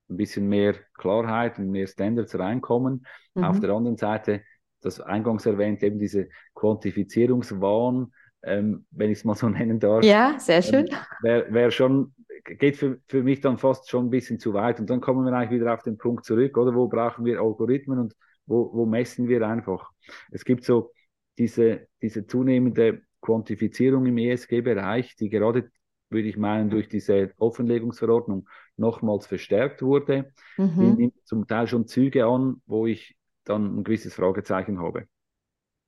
[0.09, 3.07] ein bisschen mehr Klarheit und mehr Standards reinkommen.
[3.35, 3.45] Mhm.
[3.45, 4.43] Auf der anderen Seite
[4.85, 10.05] das eingangs erwähnt, eben diese Quantifizierungswahn, ähm, wenn ich es mal so nennen darf.
[10.05, 10.87] Ja, sehr ähm, schön.
[10.87, 12.15] Ähm, Wäre wär schon,
[12.45, 14.81] geht für, für mich dann fast schon ein bisschen zu weit.
[14.81, 16.75] Und dann kommen wir eigentlich wieder auf den Punkt zurück, oder?
[16.75, 18.15] Wo brauchen wir Algorithmen und
[18.47, 19.91] wo, wo messen wir einfach?
[20.31, 20.93] Es gibt so
[21.39, 25.71] diese, diese zunehmende Quantifizierung im ESG-Bereich, die gerade,
[26.11, 30.33] würde ich meinen, durch diese Offenlegungsverordnung nochmals verstärkt wurde.
[30.59, 30.73] Mhm.
[30.77, 33.15] Die nimmt zum Teil schon Züge an, wo ich
[33.45, 35.07] dann ein gewisses Fragezeichen habe.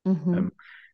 [0.05, 0.35] Mhm.
[0.35, 0.53] Ähm,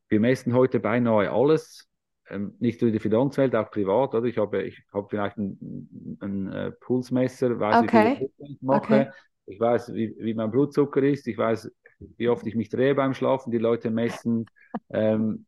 [0.08, 1.88] wir messen heute beinahe alles,
[2.28, 4.14] ähm, nicht nur in der Finanzwelt, auch privat.
[4.14, 4.26] Oder?
[4.26, 8.12] Ich habe, ich habe vielleicht ein, ein, ein äh, Pulsmesser, weiß, okay.
[8.12, 8.82] wie viel ich mache.
[8.82, 9.10] Okay.
[9.46, 11.26] Ich weiß, wie, wie mein Blutzucker ist.
[11.26, 11.72] Ich weiß,
[12.16, 13.50] wie oft ich mich drehe beim Schlafen.
[13.50, 14.46] Die Leute messen
[14.90, 15.46] ähm,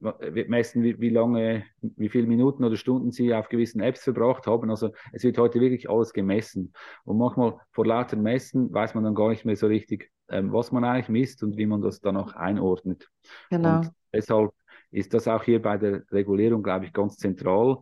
[0.00, 4.70] messen, wie, wie lange, wie viele Minuten oder Stunden sie auf gewissen Apps verbracht haben.
[4.70, 6.72] Also es wird heute wirklich alles gemessen.
[7.04, 10.72] Und manchmal vor lauter Messen weiß man dann gar nicht mehr so richtig, ähm, was
[10.72, 13.08] man eigentlich misst und wie man das dann auch einordnet.
[13.50, 13.78] Genau.
[13.78, 14.50] Und deshalb
[14.90, 17.78] ist das auch hier bei der Regulierung, glaube ich, ganz zentral,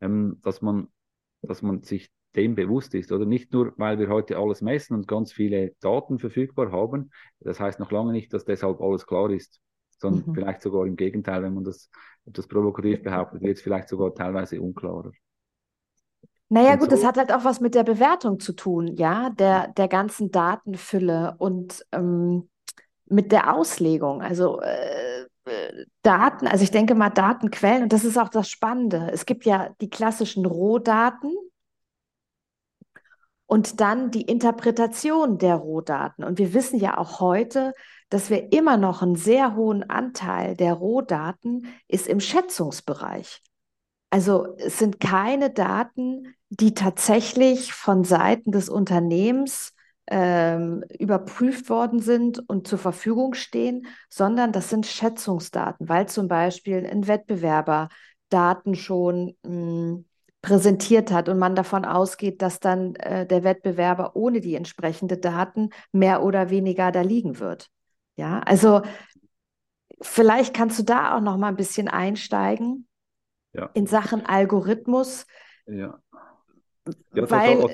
[0.00, 0.88] ähm, dass man,
[1.42, 3.10] dass man sich dem bewusst ist.
[3.10, 7.10] Oder nicht nur, weil wir heute alles messen und ganz viele Daten verfügbar haben.
[7.40, 9.60] Das heißt noch lange nicht, dass deshalb alles klar ist
[10.00, 10.34] sondern mhm.
[10.34, 11.90] vielleicht sogar im Gegenteil, wenn man das
[12.26, 15.12] etwas provokativ behauptet, wird es vielleicht sogar teilweise unklarer.
[16.50, 19.30] Naja, und gut, so, das hat halt auch was mit der Bewertung zu tun, ja,
[19.30, 22.50] der, der ganzen Datenfülle und ähm,
[23.06, 24.20] mit der Auslegung.
[24.20, 25.26] Also äh,
[26.02, 29.10] Daten, also ich denke mal Datenquellen, und das ist auch das Spannende.
[29.12, 31.32] Es gibt ja die klassischen Rohdaten,
[33.50, 36.22] und dann die Interpretation der Rohdaten.
[36.22, 37.72] Und wir wissen ja auch heute,
[38.08, 43.42] dass wir immer noch einen sehr hohen Anteil der Rohdaten ist im Schätzungsbereich.
[44.08, 49.72] Also es sind keine Daten, die tatsächlich von Seiten des Unternehmens
[50.08, 56.84] ähm, überprüft worden sind und zur Verfügung stehen, sondern das sind Schätzungsdaten, weil zum Beispiel
[56.84, 57.88] ein Wettbewerber
[58.28, 60.04] Daten schon mh, hm,
[60.42, 65.70] präsentiert hat und man davon ausgeht, dass dann äh, der Wettbewerber ohne die entsprechende Daten
[65.92, 67.68] mehr oder weniger da liegen wird.
[68.16, 68.82] Ja, also
[70.00, 72.88] vielleicht kannst du da auch noch mal ein bisschen einsteigen
[73.52, 73.70] ja.
[73.74, 75.26] in Sachen Algorithmus.
[75.66, 76.00] Ja.
[77.14, 77.68] Ja, weil, also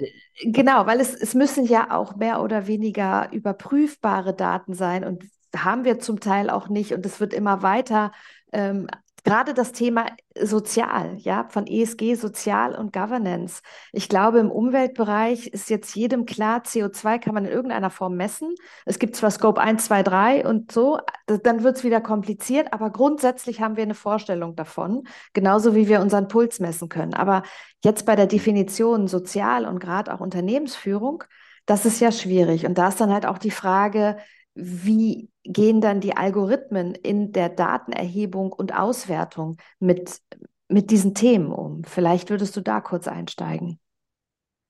[0.45, 5.85] genau, weil es, es müssen ja auch mehr oder weniger überprüfbare Daten sein und haben
[5.85, 6.92] wir zum Teil auch nicht.
[6.92, 8.12] Und es wird immer weiter
[8.53, 8.88] ähm,
[9.27, 10.07] gerade das Thema
[10.41, 13.61] Sozial, ja, von ESG, Sozial und Governance.
[13.93, 18.55] Ich glaube, im Umweltbereich ist jetzt jedem klar, CO2 kann man in irgendeiner Form messen.
[18.85, 22.91] Es gibt zwar Scope 1, 2, 3 und so, dann wird es wieder kompliziert, aber
[22.91, 27.15] grundsätzlich haben wir eine Vorstellung davon, genauso wie wir unseren Puls messen können.
[27.15, 27.43] Aber
[27.83, 31.25] jetzt bei der Definition Sozial und gerade auch Unternehmensführung,
[31.67, 32.65] das ist ja schwierig.
[32.65, 34.19] Und da ist dann halt auch die Frage,
[34.57, 40.21] wie gehen dann die Algorithmen in der Datenerhebung und Auswertung mit,
[40.69, 41.85] mit diesen Themen um?
[41.85, 43.79] Vielleicht würdest du da kurz einsteigen.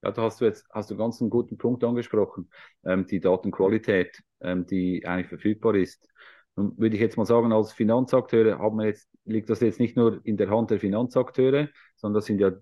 [0.03, 2.51] Ja, da hast du jetzt hast du ganz einen guten Punkt angesprochen,
[2.85, 6.09] ähm, die Datenqualität, ähm, die eigentlich verfügbar ist.
[6.57, 9.97] Nun würde ich jetzt mal sagen, als Finanzakteure haben wir jetzt, liegt das jetzt nicht
[9.97, 12.53] nur in der Hand der Finanzakteure, sondern das sind ja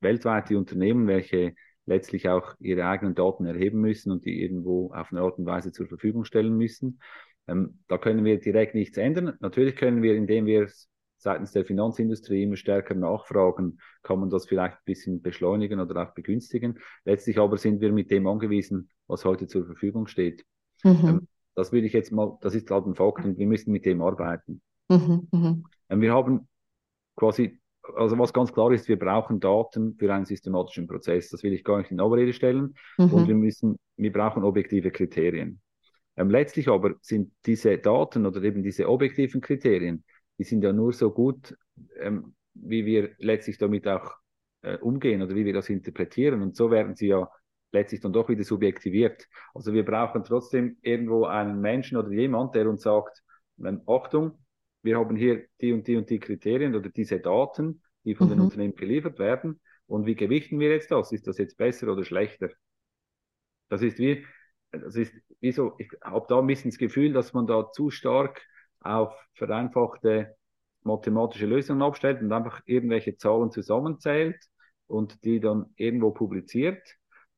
[0.00, 1.54] weltweit die Unternehmen, welche
[1.90, 5.72] letztlich auch ihre eigenen Daten erheben müssen und die irgendwo auf eine Art und Weise
[5.72, 7.00] zur Verfügung stellen müssen.
[7.48, 9.36] Ähm, da können wir direkt nichts ändern.
[9.40, 14.46] Natürlich können wir, indem wir es seitens der Finanzindustrie immer stärker nachfragen, kann man das
[14.46, 16.78] vielleicht ein bisschen beschleunigen oder auch begünstigen.
[17.04, 20.44] Letztlich aber sind wir mit dem angewiesen, was heute zur Verfügung steht.
[20.84, 21.00] Mhm.
[21.04, 23.84] Ähm, das würde ich jetzt mal, das ist halt ein Fakt und wir müssen mit
[23.84, 24.62] dem arbeiten.
[24.88, 25.56] Mhm, mh.
[25.90, 26.48] Ähm, wir haben
[27.16, 27.59] quasi
[27.96, 31.30] also was ganz klar ist, wir brauchen Daten für einen systematischen Prozess.
[31.30, 32.74] Das will ich gar nicht in Abrede stellen.
[32.98, 33.12] Mhm.
[33.12, 35.60] Und wir müssen, wir brauchen objektive Kriterien.
[36.16, 40.04] Ähm, letztlich aber sind diese Daten oder eben diese objektiven Kriterien,
[40.38, 41.56] die sind ja nur so gut,
[41.98, 44.14] ähm, wie wir letztlich damit auch
[44.62, 46.42] äh, umgehen oder wie wir das interpretieren.
[46.42, 47.28] Und so werden sie ja
[47.72, 49.28] letztlich dann doch wieder subjektiviert.
[49.54, 53.22] Also wir brauchen trotzdem irgendwo einen Menschen oder jemand, der uns sagt,
[53.64, 54.38] ähm, Achtung,
[54.82, 58.32] wir haben hier die und die und die Kriterien oder diese Daten, die von mhm.
[58.32, 59.60] den Unternehmen geliefert werden.
[59.86, 61.12] Und wie gewichten wir jetzt das?
[61.12, 62.50] Ist das jetzt besser oder schlechter?
[63.68, 64.24] Das ist wie,
[64.72, 67.90] das ist wie so, ich habe da ein bisschen das Gefühl, dass man da zu
[67.90, 68.42] stark
[68.80, 70.36] auf vereinfachte
[70.82, 74.36] mathematische Lösungen abstellt und einfach irgendwelche Zahlen zusammenzählt
[74.86, 76.82] und die dann irgendwo publiziert.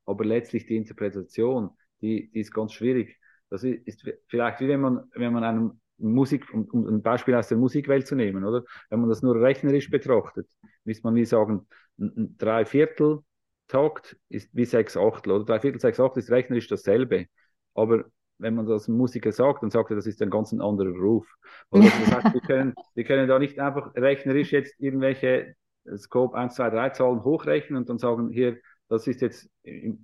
[0.05, 3.19] Aber letztlich die Interpretation, die, die ist ganz schwierig.
[3.51, 7.49] Das ist vielleicht wie wenn man, wenn man einem Musik, um, um, ein Beispiel aus
[7.49, 8.65] der Musikwelt zu nehmen, oder?
[8.91, 10.49] Wenn man das nur rechnerisch betrachtet,
[10.85, 11.67] müsste man wie sagen,
[11.99, 13.21] ein Dreiviertel
[13.69, 17.27] Takt ist wie sechs Achtel, oder Dreiviertel, sechs Achtel ist rechnerisch dasselbe.
[17.75, 18.05] Aber
[18.39, 21.27] wenn man das einem Musiker sagt, dann sagt er, das ist ein ganz anderer Ruf.
[21.71, 25.55] Oder das heißt, wir können, wir können da nicht einfach rechnerisch jetzt irgendwelche
[25.97, 29.49] Scope 1, 2, 3 Zahlen hochrechnen und dann sagen, hier, das ist jetzt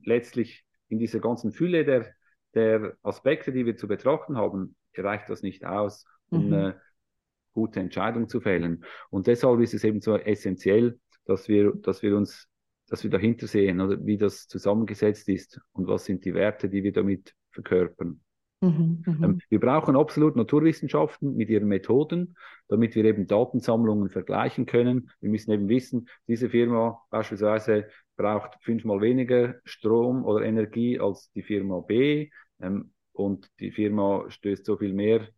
[0.05, 2.07] letztlich in dieser ganzen Fülle der,
[2.55, 6.53] der Aspekte, die wir zu betrachten haben, reicht das nicht aus, um mhm.
[6.53, 6.81] eine
[7.53, 8.85] gute Entscheidung zu fällen.
[9.11, 12.49] Und deshalb ist es eben so essentiell, dass wir, dass wir uns,
[12.89, 16.83] dass wir dahinter sehen, oder wie das zusammengesetzt ist und was sind die Werte, die
[16.83, 18.21] wir damit verkörpern.
[18.61, 19.25] Mhm, mhm.
[19.25, 25.11] ähm, wir brauchen absolut Naturwissenschaften mit ihren Methoden, damit wir eben Datensammlungen vergleichen können.
[25.21, 31.43] Wir müssen eben wissen, diese Firma beispielsweise braucht fünfmal weniger Strom oder Energie als die
[31.43, 32.31] Firma B.
[32.61, 35.29] Ähm, und die Firma stößt so viel mehr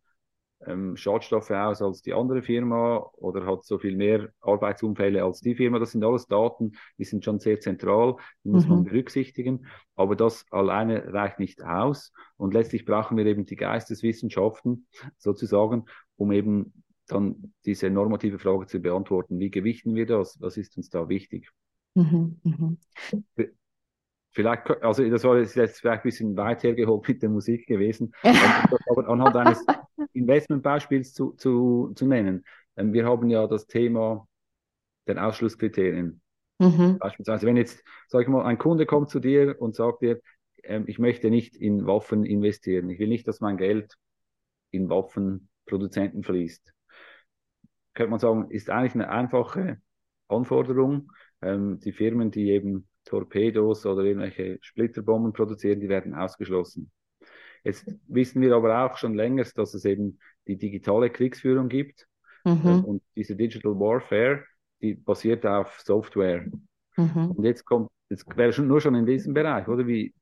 [0.67, 5.55] ähm, Schadstoffe aus als die andere Firma oder hat so viel mehr Arbeitsunfälle als die
[5.55, 5.79] Firma.
[5.79, 8.69] Das sind alles Daten, die sind schon sehr zentral, die muss mhm.
[8.69, 9.65] man berücksichtigen.
[9.95, 12.13] Aber das alleine reicht nicht aus.
[12.37, 15.85] Und letztlich brauchen wir eben die Geisteswissenschaften sozusagen,
[16.17, 19.39] um eben dann diese normative Frage zu beantworten.
[19.39, 20.39] Wie gewichten wir das?
[20.39, 21.49] Was ist uns da wichtig?
[21.95, 22.77] Mhm, mh.
[24.33, 28.13] Vielleicht, also das war jetzt vielleicht ein bisschen weit hergeholt mit der Musik gewesen,
[28.89, 29.65] aber anhand eines
[30.13, 32.45] Investmentbeispiels zu, zu, zu nennen.
[32.77, 34.27] Ähm, wir haben ja das Thema
[35.07, 36.21] der Ausschlusskriterien.
[36.59, 36.97] Mhm.
[36.99, 40.21] Beispielsweise, wenn jetzt, sag ich mal, ein Kunde kommt zu dir und sagt dir,
[40.63, 43.95] ähm, ich möchte nicht in Waffen investieren, ich will nicht, dass mein Geld
[44.69, 46.73] in Waffenproduzenten fließt.
[47.93, 49.81] Könnte man sagen, ist eigentlich eine einfache
[50.29, 51.11] Anforderung.
[51.41, 56.91] Ähm, die Firmen, die eben Torpedos oder irgendwelche Splitterbomben produzieren, die werden ausgeschlossen.
[57.63, 62.07] Jetzt wissen wir aber auch schon länger, dass es eben die digitale Kriegsführung gibt.
[62.43, 62.83] Mhm.
[62.85, 64.43] Und diese Digital Warfare,
[64.81, 66.45] die basiert auf Software.
[66.97, 67.31] Mhm.
[67.31, 70.13] Und jetzt kommt, jetzt wäre schon nur schon in diesem Bereich, oder wie,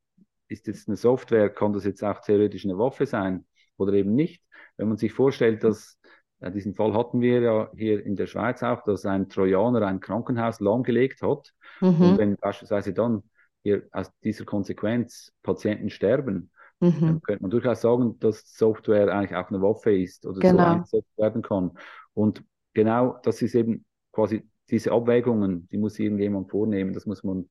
[0.48, 4.42] ist jetzt eine Software, kann das jetzt auch theoretisch eine Waffe sein oder eben nicht?
[4.76, 5.98] Wenn man sich vorstellt, dass
[6.40, 10.00] ja, diesen Fall hatten wir ja hier in der Schweiz auch, dass ein Trojaner ein
[10.00, 11.52] Krankenhaus lahmgelegt hat.
[11.80, 12.00] Mhm.
[12.00, 13.22] Und wenn beispielsweise dann
[13.62, 16.50] hier aus dieser Konsequenz Patienten sterben,
[16.80, 17.00] mhm.
[17.00, 20.56] dann könnte man durchaus sagen, dass Software eigentlich auch eine Waffe ist oder genau.
[20.56, 21.72] so eingesetzt werden kann.
[22.14, 26.94] Und genau das ist eben quasi diese Abwägungen, die muss irgendjemand vornehmen.
[26.94, 27.50] Das muss man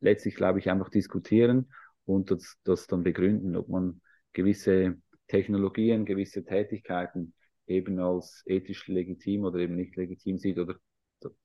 [0.00, 1.70] letztlich, glaube ich, einfach diskutieren
[2.04, 4.00] und das, das dann begründen, ob man
[4.32, 4.96] gewisse
[5.28, 7.34] Technologien, gewisse Tätigkeiten
[7.66, 10.76] eben als ethisch legitim oder eben nicht legitim sieht oder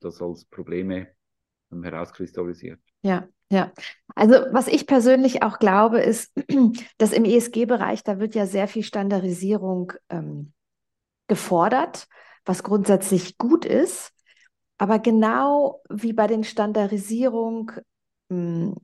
[0.00, 1.08] das als Probleme
[1.72, 2.80] ähm, herauskristallisiert.
[3.02, 3.72] Ja, ja.
[4.14, 6.32] Also was ich persönlich auch glaube, ist,
[6.98, 10.52] dass im ESG-Bereich, da wird ja sehr viel Standardisierung ähm,
[11.28, 12.08] gefordert,
[12.44, 14.12] was grundsätzlich gut ist.
[14.78, 17.72] Aber genau wie bei den Standardisierung
[18.30, 18.76] hm,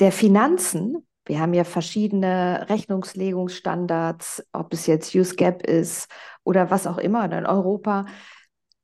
[0.00, 6.08] der Finanzen, wir haben ja verschiedene Rechnungslegungsstandards, ob es jetzt USGAP ist
[6.44, 8.06] oder was auch immer in Europa.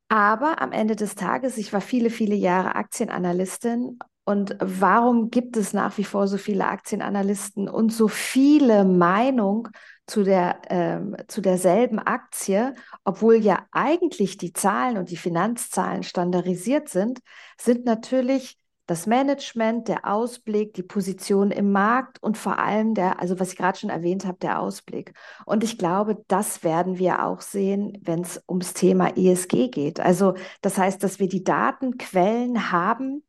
[0.08, 5.72] Aber am Ende des Tages, ich war viele, viele Jahre Aktienanalystin und warum gibt es
[5.72, 9.70] nach wie vor so viele Aktienanalysten und so viele Meinungen
[10.06, 16.90] zu, der, ähm, zu derselben Aktie, obwohl ja eigentlich die Zahlen und die Finanzzahlen standardisiert
[16.90, 17.20] sind,
[17.58, 18.57] sind natürlich
[18.88, 23.58] das Management, der Ausblick, die Position im Markt und vor allem der, also was ich
[23.58, 25.12] gerade schon erwähnt habe, der Ausblick.
[25.44, 30.00] Und ich glaube, das werden wir auch sehen, wenn es ums Thema ESG geht.
[30.00, 33.22] Also das heißt, dass wir die Datenquellen haben,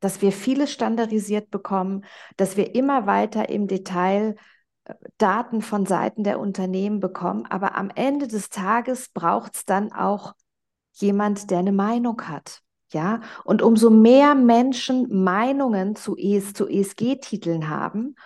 [0.00, 2.04] dass wir vieles standardisiert bekommen,
[2.36, 4.36] dass wir immer weiter im Detail
[4.84, 7.46] äh, Daten von Seiten der Unternehmen bekommen.
[7.46, 10.34] Aber am Ende des Tages braucht es dann auch
[10.92, 12.62] jemand, der eine Meinung hat.
[12.92, 18.16] Ja, und umso mehr Menschen Meinungen zu, ES, zu ESG-Titeln haben,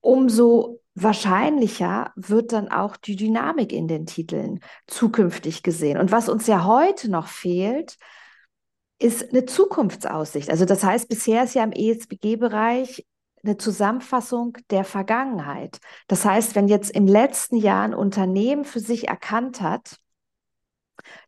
[0.00, 5.98] umso wahrscheinlicher wird dann auch die Dynamik in den Titeln zukünftig gesehen.
[5.98, 7.96] Und was uns ja heute noch fehlt,
[8.98, 10.50] ist eine Zukunftsaussicht.
[10.50, 13.06] Also das heißt, bisher ist ja im ESG-Bereich
[13.44, 15.78] eine Zusammenfassung der Vergangenheit.
[16.06, 19.96] Das heißt, wenn jetzt im letzten Jahr ein Unternehmen für sich erkannt hat,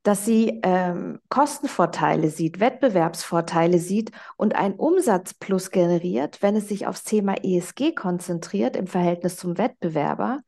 [0.03, 7.05] dass sie ähm, Kostenvorteile sieht, Wettbewerbsvorteile sieht und ein Umsatzplus generiert, wenn es sich aufs
[7.05, 10.41] Thema ESG konzentriert im Verhältnis zum Wettbewerber,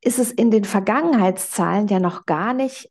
[0.00, 2.90] ist es in den Vergangenheitszahlen ja noch gar nicht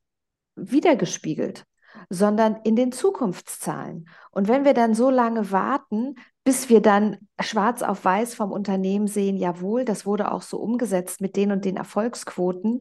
[0.55, 1.65] wiedergespiegelt,
[2.09, 4.07] sondern in den Zukunftszahlen.
[4.31, 9.07] Und wenn wir dann so lange warten, bis wir dann schwarz auf weiß vom Unternehmen
[9.07, 12.79] sehen, jawohl, das wurde auch so umgesetzt mit den und den Erfolgsquoten,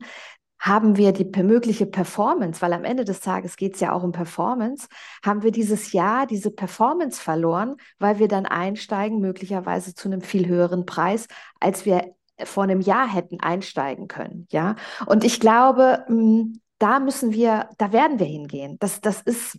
[0.59, 4.13] haben wir die mögliche Performance, weil am Ende des Tages geht es ja auch um
[4.13, 4.89] Performance,
[5.25, 10.47] haben wir dieses Jahr diese Performance verloren, weil wir dann einsteigen, möglicherweise zu einem viel
[10.47, 11.29] höheren Preis,
[11.61, 14.47] als wir vor einem Jahr hätten einsteigen können.
[14.51, 18.77] Ja, und ich glaube, hm, da müssen wir, da werden wir hingehen.
[18.79, 19.59] Das, das ist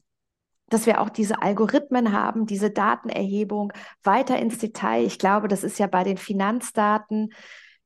[0.69, 5.03] dass wir auch diese Algorithmen haben, diese Datenerhebung weiter ins Detail.
[5.03, 7.33] Ich glaube, das ist ja bei den Finanzdaten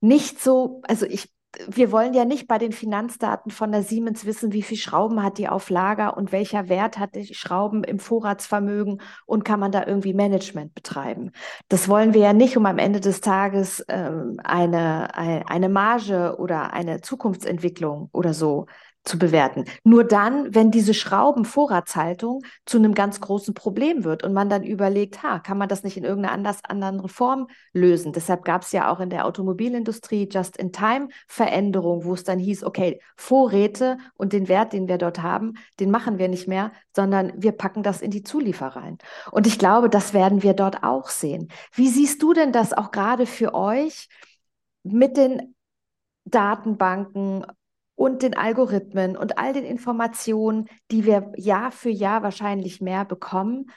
[0.01, 1.32] nicht so, also ich
[1.67, 5.37] wir wollen ja nicht bei den Finanzdaten von der Siemens wissen, wie viel Schrauben hat
[5.37, 9.85] die auf Lager und welcher Wert hat die Schrauben im Vorratsvermögen und kann man da
[9.85, 11.31] irgendwie Management betreiben.
[11.69, 16.73] Das wollen wir ja nicht, um am Ende des Tages ähm, eine, eine Marge oder
[16.73, 18.67] eine Zukunftsentwicklung oder so
[19.03, 19.65] zu bewerten.
[19.83, 25.23] Nur dann, wenn diese Schraubenvorratshaltung zu einem ganz großen Problem wird und man dann überlegt,
[25.23, 28.13] ha, kann man das nicht in irgendeiner anders anderen Form lösen?
[28.13, 33.97] Deshalb gab es ja auch in der Automobilindustrie Just-in-Time-Veränderung, wo es dann hieß, okay, Vorräte
[34.15, 37.83] und den Wert, den wir dort haben, den machen wir nicht mehr, sondern wir packen
[37.83, 38.97] das in die Zuliefereien.
[39.31, 41.49] Und ich glaube, das werden wir dort auch sehen.
[41.73, 44.07] Wie siehst du denn das auch gerade für euch
[44.83, 45.55] mit den
[46.25, 47.45] Datenbanken
[47.95, 53.67] und den Algorithmen und all den Informationen, die wir Jahr für Jahr wahrscheinlich mehr bekommen,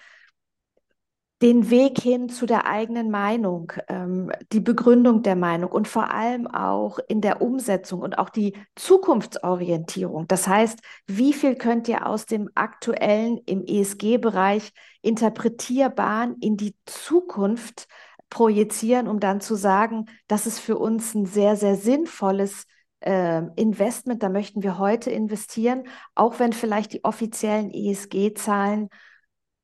[1.42, 6.46] den Weg hin zu der eigenen Meinung, ähm, die Begründung der Meinung und vor allem
[6.46, 10.26] auch in der Umsetzung und auch die Zukunftsorientierung.
[10.28, 17.86] Das heißt, wie viel könnt ihr aus dem aktuellen im ESG-Bereich interpretierbaren in die Zukunft
[18.30, 22.66] projizieren, um dann zu sagen, das ist für uns ein sehr, sehr sinnvolles
[23.00, 25.84] Investment, da möchten wir heute investieren,
[26.14, 28.88] auch wenn vielleicht die offiziellen ESG-Zahlen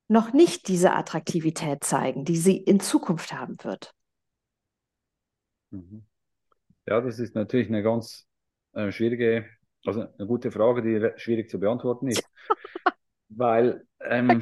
[0.09, 3.95] noch nicht diese Attraktivität zeigen, die sie in Zukunft haben wird.
[5.71, 6.05] Mhm.
[6.87, 8.27] Ja, das ist natürlich eine ganz
[8.73, 9.47] äh, schwierige,
[9.87, 12.23] also eine gute Frage, die schwierig zu beantworten ist,
[13.29, 14.41] weil ähm,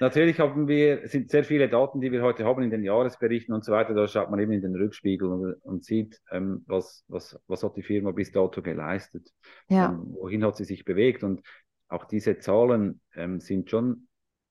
[0.00, 3.64] Natürlich haben wir, sind sehr viele Daten, die wir heute haben in den Jahresberichten und
[3.64, 3.94] so weiter.
[3.94, 7.76] Da schaut man eben in den Rückspiegel und, und sieht, ähm, was, was, was hat
[7.76, 9.30] die Firma bis dato geleistet.
[9.68, 9.90] Ja.
[9.90, 11.22] Ähm, wohin hat sie sich bewegt.
[11.22, 11.42] Und
[11.88, 14.08] auch diese Zahlen ähm, sind schon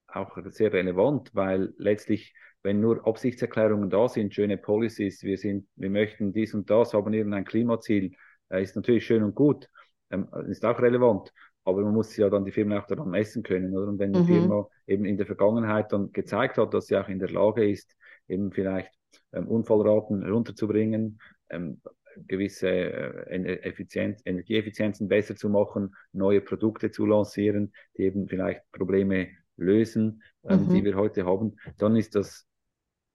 [0.08, 5.90] auch sehr relevant, weil letztlich, wenn nur Absichtserklärungen da sind, schöne Policies, wir sind, wir
[5.90, 8.14] möchten dies und das, haben irgendein Klimaziel,
[8.50, 9.70] äh, ist natürlich schön und gut,
[10.10, 11.34] ähm, ist auch relevant.
[11.66, 13.88] Aber man muss ja dann die Firma auch daran messen können, oder?
[13.88, 14.26] Und wenn die mhm.
[14.26, 17.96] Firma eben in der Vergangenheit dann gezeigt hat, dass sie auch in der Lage ist,
[18.28, 18.92] eben vielleicht
[19.32, 21.82] ähm, Unfallraten runterzubringen, ähm,
[22.28, 29.30] gewisse äh, Effizienz, Energieeffizienzen besser zu machen, neue Produkte zu lancieren, die eben vielleicht Probleme
[29.58, 30.74] lösen, ähm, mhm.
[30.74, 32.48] die wir heute haben, dann ist das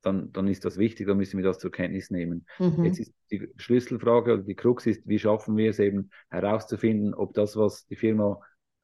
[0.02, 2.46] dann, dann ist das wichtig, dann müssen wir das zur Kenntnis nehmen.
[2.58, 2.84] Mhm.
[2.84, 7.34] Jetzt ist die Schlüsselfrage oder die Krux ist, wie schaffen wir es eben herauszufinden, ob
[7.34, 8.40] das, was die Firma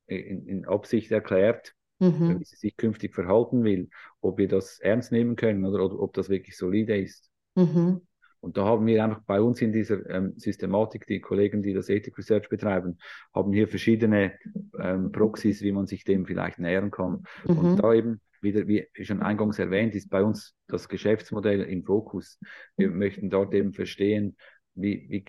[0.06, 2.40] in, in Absicht erklärt, mhm.
[2.40, 3.88] wie sie sich künftig verhalten will,
[4.20, 7.30] ob wir das ernst nehmen können oder, oder ob das wirklich solide ist.
[7.54, 8.00] Mhm.
[8.40, 11.88] Und da haben wir einfach bei uns in dieser ähm, Systematik, die Kollegen, die das
[11.88, 12.98] Ethik Research betreiben,
[13.34, 14.34] haben hier verschiedene
[14.78, 17.24] ähm, Proxys, wie man sich dem vielleicht nähern kann.
[17.46, 17.58] Mhm.
[17.58, 22.38] Und da eben wieder, wie schon eingangs erwähnt, ist bei uns das Geschäftsmodell im Fokus.
[22.76, 24.36] Wir möchten dort eben verstehen,
[24.74, 25.24] wie, wie,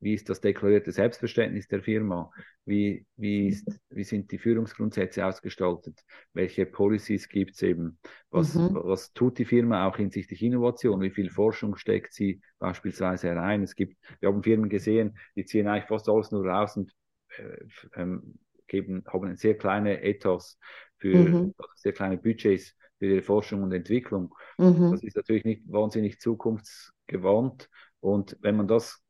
[0.00, 2.30] wie ist das deklarierte Selbstverständnis der Firma?
[2.64, 6.00] Wie, wie, ist, wie sind die Führungsgrundsätze ausgestaltet?
[6.32, 7.98] Welche Policies gibt es eben?
[8.30, 8.78] Was, mhm.
[8.82, 11.00] was tut die Firma auch hinsichtlich Innovation?
[11.00, 13.62] Wie viel Forschung steckt sie beispielsweise herein?
[13.62, 16.92] Es gibt, wir haben Firmen gesehen, die ziehen eigentlich fast alles nur raus und
[17.38, 17.64] äh,
[17.96, 18.38] ähm,
[18.70, 20.58] geben, haben sehr kleine Ethos
[20.96, 21.54] für mhm.
[21.76, 24.34] sehr kleine Budgets für ihre Forschung und Entwicklung.
[24.58, 24.92] Mhm.
[24.92, 27.68] Das ist natürlich nicht wahnsinnig zukunftsgewandt.
[28.00, 29.02] Und wenn man das,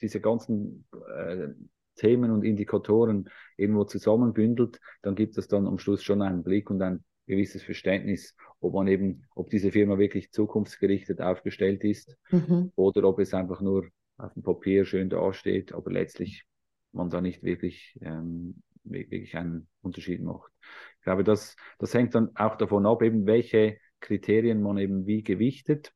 [0.00, 0.86] diese ganzen
[1.16, 1.48] äh,
[1.96, 6.82] Themen und Indikatoren irgendwo zusammenbündelt, dann gibt es dann am Schluss schon einen Blick und
[6.82, 12.72] ein gewisses Verständnis, ob man eben, ob diese Firma wirklich zukunftsgerichtet aufgestellt ist mhm.
[12.76, 13.88] oder ob es einfach nur
[14.18, 16.44] auf dem Papier schön dasteht, aber letztlich
[16.92, 20.52] man da nicht wirklich ähm, wirklich einen Unterschied macht.
[20.98, 25.22] Ich glaube, das, das hängt dann auch davon ab, eben welche Kriterien man eben wie
[25.22, 25.92] gewichtet.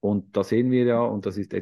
[0.00, 1.54] Und da sehen wir ja, und das ist,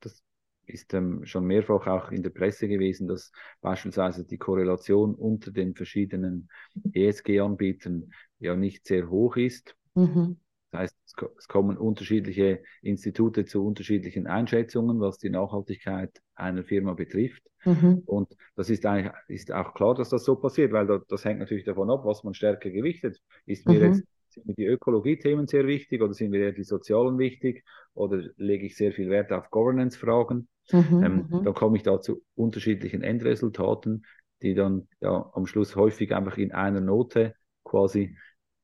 [0.00, 0.22] das
[0.66, 5.74] ist ähm, schon mehrfach auch in der Presse gewesen, dass beispielsweise die Korrelation unter den
[5.74, 6.48] verschiedenen
[6.92, 9.76] ESG-Anbietern ja nicht sehr hoch ist.
[9.94, 10.38] Mhm.
[10.70, 10.96] Das heißt,
[11.38, 17.42] es kommen unterschiedliche Institute zu unterschiedlichen Einschätzungen, was die Nachhaltigkeit einer Firma betrifft.
[17.64, 18.02] Mhm.
[18.06, 21.40] Und das ist eigentlich ist auch klar, dass das so passiert, weil das, das hängt
[21.40, 23.20] natürlich davon ab, was man stärker gewichtet.
[23.46, 23.84] Ist mir mhm.
[23.86, 27.64] jetzt sind mir die Ökologie-Themen sehr wichtig oder sind mir eher die sozialen wichtig
[27.94, 30.48] oder lege ich sehr viel Wert auf Governance-Fragen?
[30.70, 31.44] Mhm, ähm, mhm.
[31.44, 34.06] dann komme ich da zu unterschiedlichen Endresultaten,
[34.42, 38.16] die dann ja am Schluss häufig einfach in einer Note quasi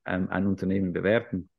[0.05, 1.51] ähm, ein Unternehmen bewerten.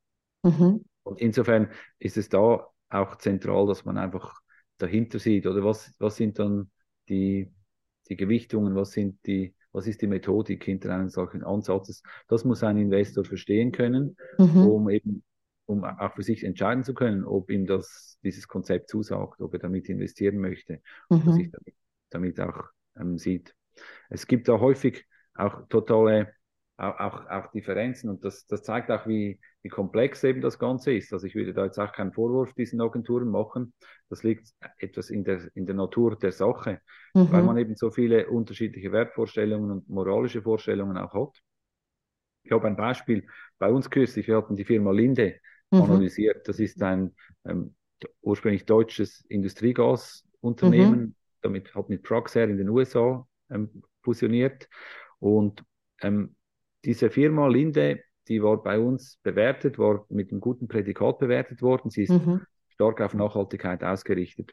[0.42, 0.84] Mhm.
[1.02, 4.40] Und insofern ist es da auch zentral, dass man einfach
[4.78, 6.70] dahinter sieht, oder was, was sind dann
[7.08, 7.50] die,
[8.08, 12.02] die Gewichtungen, was sind die, was ist die Methodik hinter einem solchen Ansatzes?
[12.28, 14.66] Das muss ein Investor verstehen können, mhm.
[14.66, 15.24] um eben,
[15.66, 19.60] um auch für sich entscheiden zu können, ob ihm das, dieses Konzept zusagt, ob er
[19.60, 20.80] damit investieren möchte,
[21.10, 21.18] mhm.
[21.18, 21.32] er mhm.
[21.32, 21.74] sich damit,
[22.10, 22.64] damit auch
[22.98, 23.54] ähm, sieht.
[24.08, 26.32] Es gibt da häufig auch totale
[26.78, 31.12] auch, auch, Differenzen und das, das zeigt auch, wie, wie komplex eben das Ganze ist.
[31.12, 33.74] Also ich würde da jetzt auch keinen Vorwurf diesen Agenturen machen.
[34.08, 36.80] Das liegt etwas in der, in der Natur der Sache,
[37.14, 37.32] mhm.
[37.32, 41.42] weil man eben so viele unterschiedliche Wertvorstellungen und moralische Vorstellungen auch hat.
[42.44, 43.26] Ich habe ein Beispiel
[43.58, 45.34] bei uns kürzlich, wir hatten die Firma Linde
[45.72, 45.82] mhm.
[45.82, 46.46] analysiert.
[46.46, 47.12] Das ist ein
[47.44, 47.74] ähm,
[48.22, 51.14] ursprünglich deutsches Industriegasunternehmen, mhm.
[51.42, 54.68] damit hat mit Praxair in den USA ähm, fusioniert
[55.18, 55.64] und
[56.02, 56.36] ähm,
[56.84, 61.90] diese Firma Linde, die war bei uns bewertet, war mit einem guten Prädikat bewertet worden.
[61.90, 62.42] Sie ist mhm.
[62.68, 64.52] stark auf Nachhaltigkeit ausgerichtet.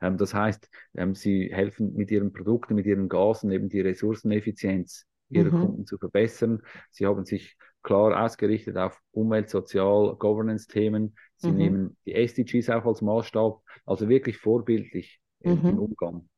[0.00, 5.06] Ähm, das heißt, ähm, sie helfen mit ihren Produkten, mit ihren Gasen eben die Ressourceneffizienz
[5.30, 5.60] ihrer mhm.
[5.60, 6.62] Kunden zu verbessern.
[6.90, 11.16] Sie haben sich klar ausgerichtet auf Umwelt-, Sozial-, Governance-Themen.
[11.36, 11.56] Sie mhm.
[11.56, 15.78] nehmen die SDGs auch als Maßstab, also wirklich vorbildlich im mhm.
[15.78, 16.28] Umgang.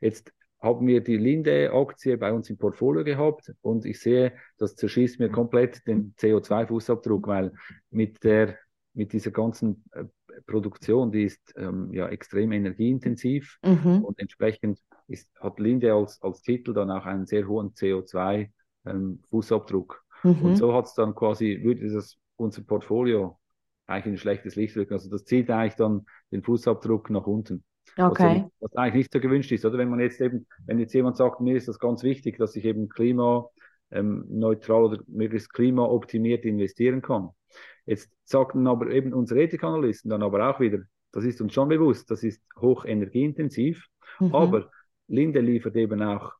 [0.00, 5.20] Jetzt haben wir die Linde-Aktie bei uns im Portfolio gehabt und ich sehe, das zerschießt
[5.20, 7.52] mir komplett den CO2-Fußabdruck, weil
[7.90, 8.56] mit der,
[8.94, 10.04] mit dieser ganzen äh,
[10.46, 14.02] Produktion, die ist ähm, ja extrem energieintensiv mhm.
[14.04, 14.18] und
[15.08, 20.02] ist, hat Linde als, als Titel dann auch einen sehr hohen CO2-Fußabdruck.
[20.24, 20.42] Ähm, mhm.
[20.42, 23.38] Und so hat es dann quasi, würde das unser Portfolio
[23.86, 24.94] eigentlich in ein schlechtes Licht rücken.
[24.94, 27.62] Also das zieht eigentlich dann den Fußabdruck nach unten.
[27.96, 28.44] Okay.
[28.58, 29.78] Was, was eigentlich nicht so gewünscht ist, oder?
[29.78, 32.64] Wenn man jetzt eben, wenn jetzt jemand sagt, mir ist das ganz wichtig, dass ich
[32.64, 33.48] eben Klima,
[33.90, 37.30] ähm, neutral oder möglichst klimaoptimiert investieren kann.
[37.84, 40.80] Jetzt sagten aber eben unsere Ethikanalysten dann aber auch wieder,
[41.12, 43.86] das ist uns schon bewusst, das ist hoch energieintensiv,
[44.18, 44.34] mhm.
[44.34, 44.70] aber
[45.08, 46.32] Linde liefert eben auch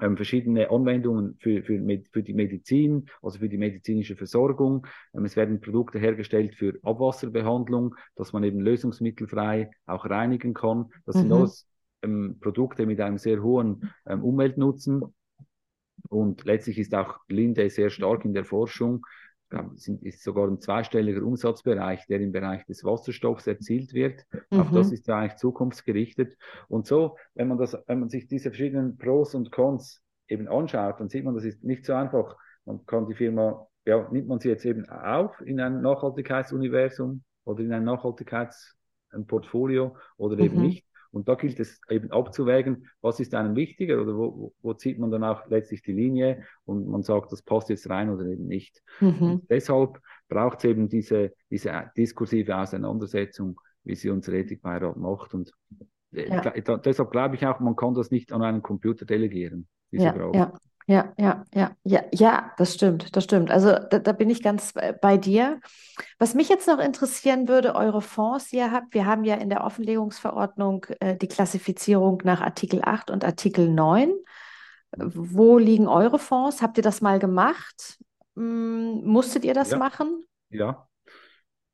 [0.00, 1.80] ähm, verschiedene Anwendungen für, für,
[2.12, 4.86] für die Medizin, also für die medizinische Versorgung.
[5.14, 10.90] Ähm, es werden Produkte hergestellt für Abwasserbehandlung, dass man eben lösungsmittelfrei auch reinigen kann.
[11.06, 11.20] Das mhm.
[11.20, 11.68] sind alles
[12.02, 15.02] ähm, Produkte mit einem sehr hohen ähm, Umweltnutzen.
[16.08, 19.04] Und letztlich ist auch Linde sehr stark in der Forschung
[19.74, 24.26] es ist sogar ein zweistelliger Umsatzbereich, der im Bereich des Wasserstoffs erzielt wird.
[24.50, 24.60] Mhm.
[24.60, 26.36] Auch das ist ja eigentlich zukunftsgerichtet.
[26.68, 31.00] Und so, wenn man das, wenn man sich diese verschiedenen Pros und Cons eben anschaut,
[31.00, 32.36] dann sieht man, das ist nicht so einfach.
[32.64, 37.60] Man kann die Firma, ja, nimmt man sie jetzt eben auf in ein Nachhaltigkeitsuniversum oder
[37.60, 40.62] in ein Nachhaltigkeitsportfolio oder eben mhm.
[40.62, 40.85] nicht.
[41.16, 45.10] Und da gilt es eben abzuwägen, was ist einem wichtiger oder wo, wo zieht man
[45.10, 48.82] dann auch letztlich die Linie und man sagt, das passt jetzt rein oder eben nicht.
[49.00, 49.40] Mhm.
[49.48, 49.98] deshalb
[50.28, 55.32] braucht es eben diese, diese diskursive Auseinandersetzung, wie sie unser Ethikbeirat macht.
[55.32, 55.52] Und
[56.12, 56.76] äh, ja.
[56.76, 60.36] deshalb glaube ich auch, man kann das nicht an einen Computer delegieren, diese ja, Frage.
[60.36, 60.52] Ja.
[60.88, 63.50] Ja, ja, ja, ja, ja, das stimmt, das stimmt.
[63.50, 65.60] Also da, da, bin ich ganz bei dir.
[66.20, 69.50] Was mich jetzt noch interessieren würde, eure Fonds, die ihr habt, wir haben ja in
[69.50, 74.12] der Offenlegungsverordnung äh, die Klassifizierung nach Artikel 8 und Artikel 9.
[74.96, 76.62] Wo liegen eure Fonds?
[76.62, 77.98] Habt ihr das mal gemacht?
[78.36, 79.78] Hm, musstet ihr das ja.
[79.78, 80.24] machen?
[80.50, 80.86] Ja,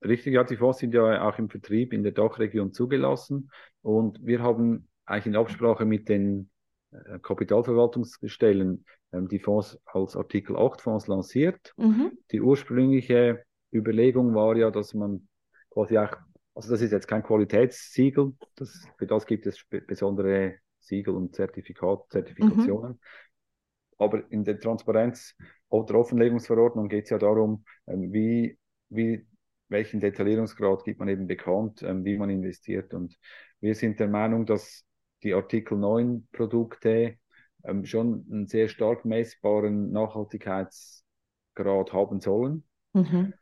[0.02, 0.32] richtig.
[0.32, 3.50] Ja, die Fonds sind ja auch im Vertrieb in der Dachregion zugelassen
[3.82, 6.48] und wir haben eigentlich in Absprache mit den
[6.92, 11.74] äh, Kapitalverwaltungsstellen die Fonds als Artikel 8 Fonds lanciert.
[11.76, 12.18] Mhm.
[12.30, 15.28] Die ursprüngliche Überlegung war ja, dass man
[15.70, 16.16] quasi auch,
[16.54, 22.04] also das ist jetzt kein Qualitätssiegel, das, für das gibt es besondere Siegel und Zertifikat,
[22.10, 22.92] Zertifikationen.
[22.92, 22.98] Mhm.
[23.98, 25.36] Aber in der Transparenz-
[25.68, 28.58] oder Offenlegungsverordnung geht es ja darum, ähm, wie,
[28.88, 29.26] wie,
[29.68, 32.94] welchen Detaillierungsgrad gibt man eben bekannt, ähm, wie man investiert.
[32.94, 33.18] Und
[33.60, 34.84] wir sind der Meinung, dass
[35.22, 37.16] die Artikel 9 Produkte
[37.64, 42.64] ähm, schon einen sehr stark messbaren Nachhaltigkeitsgrad haben sollen.
[42.92, 43.34] Mhm.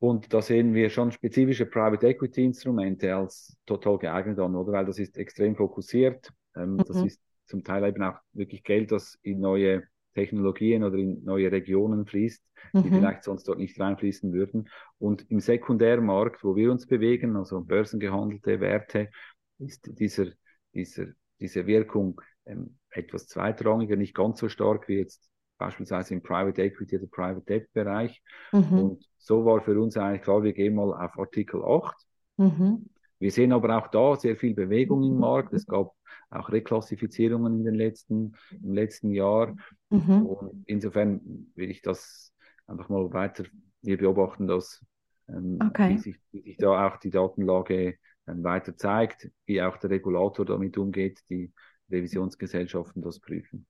[0.00, 4.72] Und da sehen wir schon spezifische Private Equity Instrumente als total geeignet an, oder?
[4.72, 6.32] Weil das ist extrem fokussiert.
[6.54, 6.84] Ähm, mhm.
[6.86, 9.84] Das ist zum Teil eben auch wirklich Geld, das in neue
[10.14, 12.94] Technologien oder in neue Regionen fließt, die mhm.
[12.94, 14.68] vielleicht sonst dort nicht reinfließen würden.
[14.98, 19.10] Und im Sekundärmarkt, wo wir uns bewegen, also börsengehandelte Werte,
[19.58, 20.26] ist dieser,
[20.74, 21.06] dieser,
[21.40, 25.28] diese Wirkung ähm, etwas zweitrangiger, nicht ganz so stark wie jetzt
[25.58, 28.22] beispielsweise im Private Equity oder Private Debt Bereich.
[28.52, 28.78] Mhm.
[28.78, 31.96] Und so war für uns eigentlich klar, wir gehen mal auf Artikel 8.
[32.36, 32.88] Mhm.
[33.18, 35.52] Wir sehen aber auch da sehr viel Bewegung im Markt.
[35.52, 35.92] Es gab
[36.30, 39.56] auch Reklassifizierungen in den letzten, im letzten Jahr.
[39.90, 40.26] Mhm.
[40.26, 42.32] Und insofern will ich das
[42.66, 43.44] einfach mal weiter
[43.82, 44.84] hier beobachten, dass
[45.28, 45.90] ähm, okay.
[45.90, 50.44] wie, sich, wie, sich, da auch die Datenlage ähm, weiter zeigt, wie auch der Regulator
[50.44, 51.52] damit umgeht, die
[51.90, 53.66] Revisionsgesellschaften das prüfen.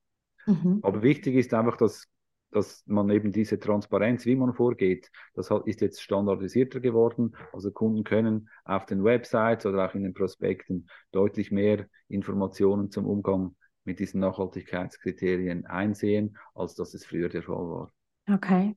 [0.46, 0.80] Mhm.
[0.82, 2.06] Aber wichtig ist einfach, dass,
[2.50, 7.36] dass man eben diese Transparenz, wie man vorgeht, das ist jetzt standardisierter geworden.
[7.52, 13.06] Also Kunden können auf den Websites oder auch in den Prospekten deutlich mehr Informationen zum
[13.06, 13.54] Umgang
[13.84, 17.92] mit diesen Nachhaltigkeitskriterien einsehen, als dass es früher der Fall war.
[18.30, 18.76] Okay.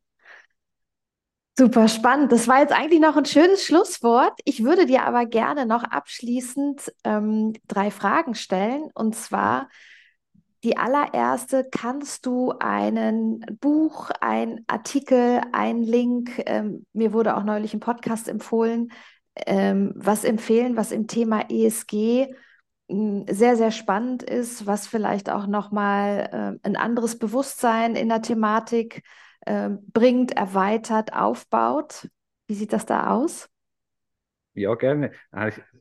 [1.58, 2.32] Super spannend.
[2.32, 4.40] Das war jetzt eigentlich noch ein schönes Schlusswort.
[4.46, 8.90] Ich würde dir aber gerne noch abschließend ähm, drei Fragen stellen.
[8.94, 9.68] Und zwar
[10.64, 17.74] die allererste, kannst du einen Buch, ein Artikel, ein Link, ähm, mir wurde auch neulich
[17.74, 18.92] ein Podcast empfohlen,
[19.48, 22.28] ähm, was empfehlen, was im Thema ESG
[22.90, 28.22] hm, sehr, sehr spannend ist, was vielleicht auch nochmal äh, ein anderes Bewusstsein in der
[28.22, 29.02] Thematik
[29.46, 32.10] äh, bringt, erweitert, aufbaut.
[32.48, 33.50] Wie sieht das da aus?
[34.54, 35.12] Ja, gerne.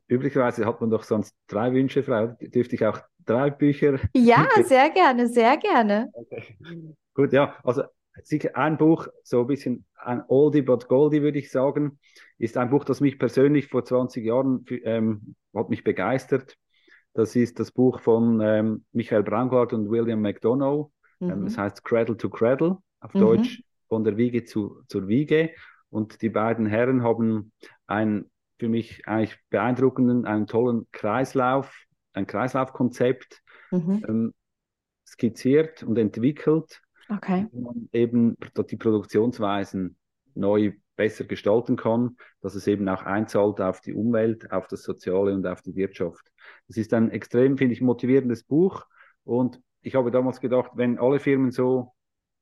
[0.07, 2.37] Üblicherweise hat man doch sonst drei Wünsche frei.
[2.41, 3.99] Dürfte ich auch drei Bücher?
[4.15, 6.09] Ja, sehr gerne, sehr gerne.
[6.13, 6.57] Okay.
[7.15, 7.83] Gut, ja, also
[8.23, 11.99] sicher ein Buch, so ein bisschen ein Oldie but Goldie, würde ich sagen,
[12.39, 16.57] ist ein Buch, das mich persönlich vor 20 Jahren ähm, hat mich begeistert.
[17.13, 20.93] Das ist das Buch von ähm, Michael Braungart und William McDonough.
[21.21, 21.33] Ähm, mhm.
[21.33, 23.21] Ähm, das heißt Cradle to Cradle auf mhm.
[23.21, 25.51] Deutsch von der Wiege zu, zur Wiege.
[25.91, 27.53] Und die beiden Herren haben
[27.87, 34.05] einen für mich eigentlich beeindruckenden, einen tollen Kreislauf, ein Kreislaufkonzept mhm.
[34.07, 34.35] ähm,
[35.07, 37.47] skizziert und entwickelt, okay.
[37.51, 38.37] wo man eben
[38.69, 39.97] die Produktionsweisen
[40.35, 45.35] neu besser gestalten kann, dass es eben auch einzahlt auf die Umwelt, auf das Soziale
[45.35, 46.31] und auf die Wirtschaft.
[46.69, 48.85] Das ist ein extrem, finde ich, motivierendes Buch
[49.25, 51.95] und ich habe damals gedacht, wenn alle Firmen so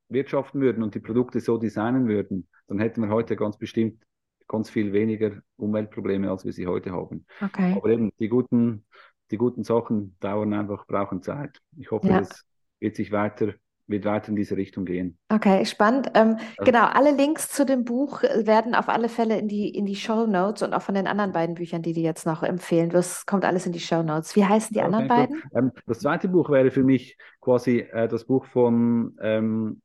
[0.09, 4.03] wirtschaften würden und die Produkte so designen würden, dann hätten wir heute ganz bestimmt
[4.47, 7.27] ganz viel weniger Umweltprobleme, als wir sie heute haben.
[7.43, 7.75] Okay.
[7.77, 8.87] Aber eben die guten,
[9.31, 11.59] die guten Sachen dauern einfach, brauchen Zeit.
[11.77, 12.21] Ich hoffe, ja.
[12.21, 12.47] das
[12.81, 13.55] wird sich weiter
[13.89, 15.19] wird weiter in diese Richtung gehen.
[15.31, 16.11] Okay, spannend.
[16.15, 19.87] Ähm, also, genau, alle Links zu dem Buch werden auf alle Fälle in die, in
[19.87, 22.93] die Show Notes und auch von den anderen beiden Büchern, die du jetzt noch empfehlen
[22.93, 24.37] wirst, kommt alles in die Show Notes.
[24.37, 25.43] Wie heißen die okay, anderen beiden?
[25.55, 29.81] Ähm, das zweite Buch wäre für mich quasi äh, das Buch von, ähm,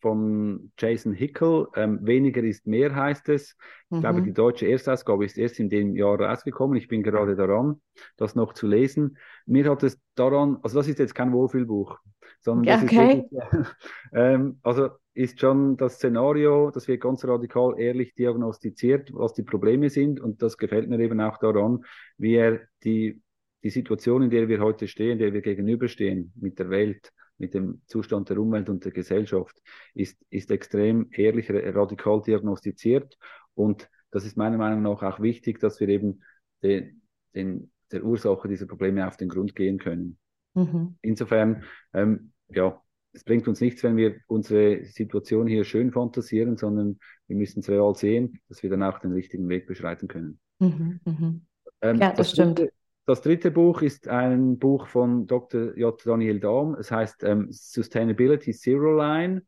[0.00, 1.68] von Jason Hickel.
[1.74, 3.56] Ähm, Weniger ist mehr heißt es.
[3.90, 4.00] Ich mhm.
[4.00, 6.76] glaube, die deutsche Erstausgabe ist erst in dem Jahr rausgekommen.
[6.76, 7.80] Ich bin gerade daran,
[8.16, 9.18] das noch zu lesen.
[9.46, 11.98] Mir hat es daran, also das ist jetzt kein Wohlfühlbuch
[12.40, 13.24] sondern okay.
[13.24, 13.66] ist wirklich,
[14.12, 19.90] ähm, also ist schon das Szenario, das wird ganz radikal ehrlich diagnostiziert, was die Probleme
[19.90, 21.84] sind und das gefällt mir eben auch daran,
[22.18, 23.20] wie er die,
[23.62, 27.82] die Situation, in der wir heute stehen, der wir gegenüberstehen mit der Welt, mit dem
[27.86, 29.60] Zustand der Umwelt und der Gesellschaft,
[29.94, 33.18] ist, ist extrem ehrlich, radikal diagnostiziert
[33.54, 36.22] und das ist meiner Meinung nach auch wichtig, dass wir eben
[36.62, 37.02] den,
[37.34, 40.18] den, der Ursache dieser Probleme auf den Grund gehen können.
[40.54, 40.96] Mhm.
[41.02, 42.80] Insofern ähm, ja,
[43.16, 47.68] es bringt uns nichts, wenn wir unsere Situation hier schön fantasieren, sondern wir müssen es
[47.68, 50.38] real sehen, dass wir dann auch den richtigen Weg beschreiten können.
[50.58, 51.34] Mhm, mh.
[51.80, 52.58] ähm, ja, das, das stimmt.
[52.58, 52.72] Dritte,
[53.06, 55.76] das dritte Buch ist ein Buch von Dr.
[55.76, 56.00] J.
[56.04, 56.74] Daniel Dahm.
[56.74, 59.42] Es heißt ähm, Sustainability Zero Line.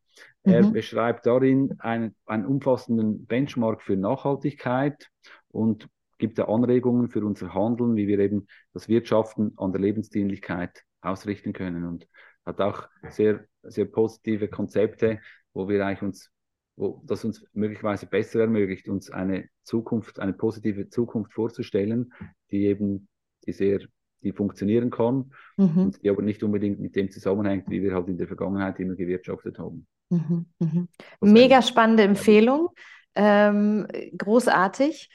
[0.45, 0.73] Er mhm.
[0.73, 5.09] beschreibt darin einen, einen umfassenden Benchmark für Nachhaltigkeit
[5.49, 5.89] und
[6.19, 11.53] gibt da Anregungen für unser Handeln, wie wir eben das Wirtschaften an der Lebensdienlichkeit ausrichten
[11.53, 11.85] können.
[11.85, 12.09] Und
[12.45, 15.21] hat auch sehr, sehr positive Konzepte,
[15.53, 16.31] wo wir eigentlich uns,
[16.77, 22.13] wo das uns möglicherweise besser ermöglicht, uns eine Zukunft, eine positive Zukunft vorzustellen,
[22.51, 23.09] die eben,
[23.49, 23.81] die sehr,
[24.23, 25.79] die funktionieren kann mhm.
[25.79, 28.95] und die aber nicht unbedingt mit dem zusammenhängt, wie wir halt in der Vergangenheit immer
[28.95, 29.87] gewirtschaftet haben.
[30.11, 30.47] Mhm.
[30.59, 30.89] Mhm.
[31.21, 32.69] Mega spannende Empfehlung,
[33.15, 33.87] ähm,
[34.17, 35.11] großartig.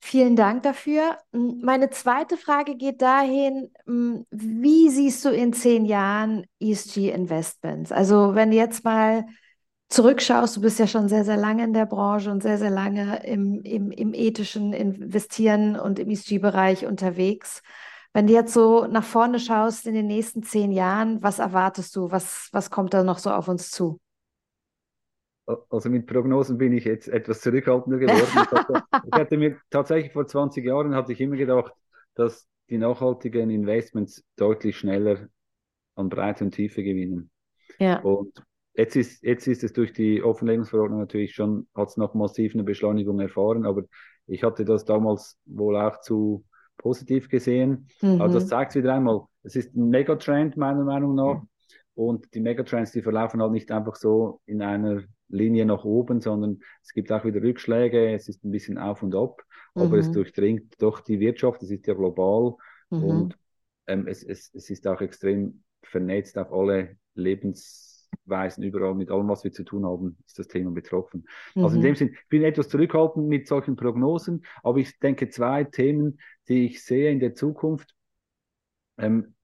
[0.00, 1.18] Vielen Dank dafür.
[1.32, 3.72] Meine zweite Frage geht dahin,
[4.30, 7.90] wie siehst du in zehn Jahren ESG Investments?
[7.90, 9.26] Also wenn jetzt mal
[9.88, 13.24] zurückschaust, du bist ja schon sehr, sehr lange in der Branche und sehr, sehr lange
[13.24, 17.62] im, im, im ethischen Investieren und im ESG-Bereich unterwegs.
[18.12, 22.10] Wenn du jetzt so nach vorne schaust in den nächsten zehn Jahren, was erwartest du?
[22.10, 24.00] Was, was kommt da noch so auf uns zu?
[25.70, 28.82] also mit Prognosen bin ich jetzt etwas zurückhaltender geworden.
[29.06, 31.72] ich hatte mir tatsächlich vor 20 Jahren hatte ich immer gedacht,
[32.14, 35.28] dass die nachhaltigen Investments deutlich schneller
[35.94, 37.30] an Breite und Tiefe gewinnen.
[37.78, 38.00] Ja.
[38.00, 38.42] Und
[38.78, 42.62] jetzt ist, jetzt ist es durch die Offenlegungsverordnung natürlich schon, hat es noch massiv eine
[42.62, 43.82] Beschleunigung erfahren, aber
[44.26, 46.44] ich hatte das damals wohl auch zu
[46.76, 47.88] positiv gesehen.
[48.00, 48.20] Mhm.
[48.20, 51.42] Aber das zeigt wieder einmal, es ist ein Megatrend meiner Meinung nach.
[51.94, 56.60] Und die Megatrends, die verlaufen halt nicht einfach so in einer Linie nach oben, sondern
[56.80, 59.42] es gibt auch wieder Rückschläge, es ist ein bisschen auf und ab,
[59.74, 59.82] mhm.
[59.82, 60.12] aber es mhm.
[60.12, 62.54] durchdringt doch die Wirtschaft, es ist ja global
[62.90, 63.02] mhm.
[63.02, 63.38] und
[63.88, 66.96] ähm, es, es, es ist auch extrem vernetzt auf alle
[68.28, 71.26] Lebensweisen, überall mit allem, was wir zu tun haben, ist das Thema betroffen.
[71.54, 71.64] Mhm.
[71.64, 75.64] Also in dem Sinn, ich bin etwas zurückhaltend mit solchen Prognosen, aber ich denke, zwei
[75.64, 77.94] Themen, die ich sehe in der Zukunft,
[78.98, 79.34] ähm,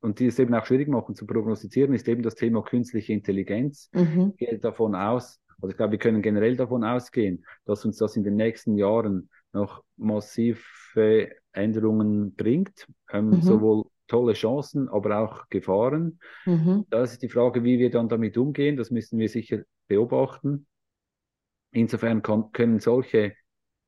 [0.00, 3.90] und die es eben auch schwierig machen zu prognostizieren, ist eben das Thema künstliche Intelligenz.
[3.92, 4.34] Mhm.
[4.36, 8.14] Ich gehe davon aus, also ich glaube, wir können generell davon ausgehen, dass uns das
[8.14, 13.42] in den nächsten Jahren noch massive Änderungen bringt, ähm, mhm.
[13.42, 16.20] sowohl tolle Chancen, aber auch Gefahren.
[16.44, 16.86] Mhm.
[16.90, 18.76] Da ist die Frage, wie wir dann damit umgehen.
[18.76, 20.66] Das müssen wir sicher beobachten.
[21.72, 23.34] Insofern kann, können solche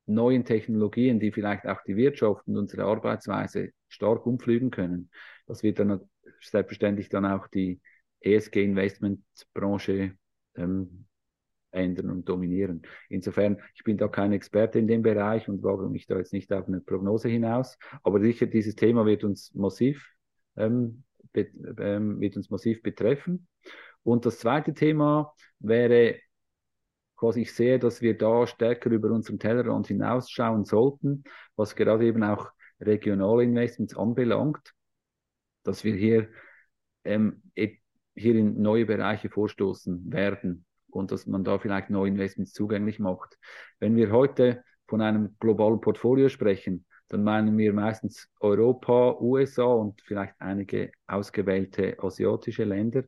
[0.07, 5.11] neuen Technologien, die vielleicht auch die Wirtschaft und unsere Arbeitsweise stark umflügen können,
[5.47, 6.01] das wird dann
[6.41, 7.81] selbstverständlich dann auch die
[8.21, 10.17] ESG-Investmentbranche
[10.57, 11.07] ähm,
[11.71, 12.83] ändern und dominieren.
[13.09, 16.53] Insofern, ich bin da kein Experte in dem Bereich und wage mich da jetzt nicht
[16.53, 20.07] auf eine Prognose hinaus, aber sicher dieses Thema wird uns massiv,
[20.57, 21.05] ähm,
[21.35, 23.47] ähm, wird uns massiv betreffen.
[24.03, 26.17] Und das zweite Thema wäre
[27.17, 31.25] quasi, ich sehe, dass wir da stärker über unseren Tellerrand hinausschauen sollten,
[31.57, 32.51] was gerade eben auch
[32.81, 34.75] regionale Investments anbelangt
[35.69, 36.29] dass wir hier,
[37.05, 42.99] ähm, hier in neue Bereiche vorstoßen werden und dass man da vielleicht neue Investments zugänglich
[42.99, 43.39] macht.
[43.79, 50.01] Wenn wir heute von einem globalen Portfolio sprechen, dann meinen wir meistens Europa, USA und
[50.03, 53.05] vielleicht einige ausgewählte asiatische Länder.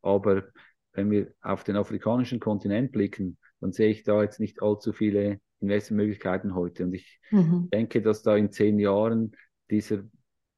[0.00, 0.44] Aber
[0.92, 5.40] wenn wir auf den afrikanischen Kontinent blicken, dann sehe ich da jetzt nicht allzu viele
[5.60, 6.84] Investmentmöglichkeiten heute.
[6.84, 7.68] Und ich mhm.
[7.72, 9.32] denke, dass da in zehn Jahren
[9.70, 10.08] diese,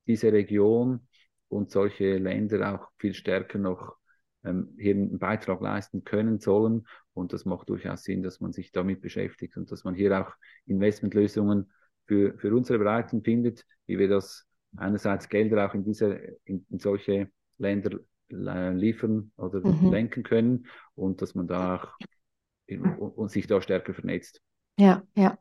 [0.06, 1.06] diese Region
[1.48, 3.96] und solche Länder auch viel stärker noch
[4.44, 6.86] ähm, hier einen Beitrag leisten können sollen.
[7.12, 10.32] Und das macht durchaus Sinn, dass man sich damit beschäftigt und dass man hier auch
[10.66, 11.72] Investmentlösungen
[12.06, 16.78] für, für unsere Breiten findet, wie wir das einerseits Gelder auch in diese, in, in
[16.78, 19.90] solche Länder liefern oder mhm.
[19.90, 21.88] lenken können und dass man da auch
[22.66, 24.40] in, und sich da stärker vernetzt.
[24.76, 25.38] Ja, ja.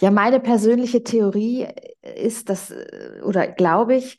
[0.00, 1.66] Ja, meine persönliche Theorie
[2.02, 2.74] ist, dass,
[3.22, 4.18] oder glaube ich,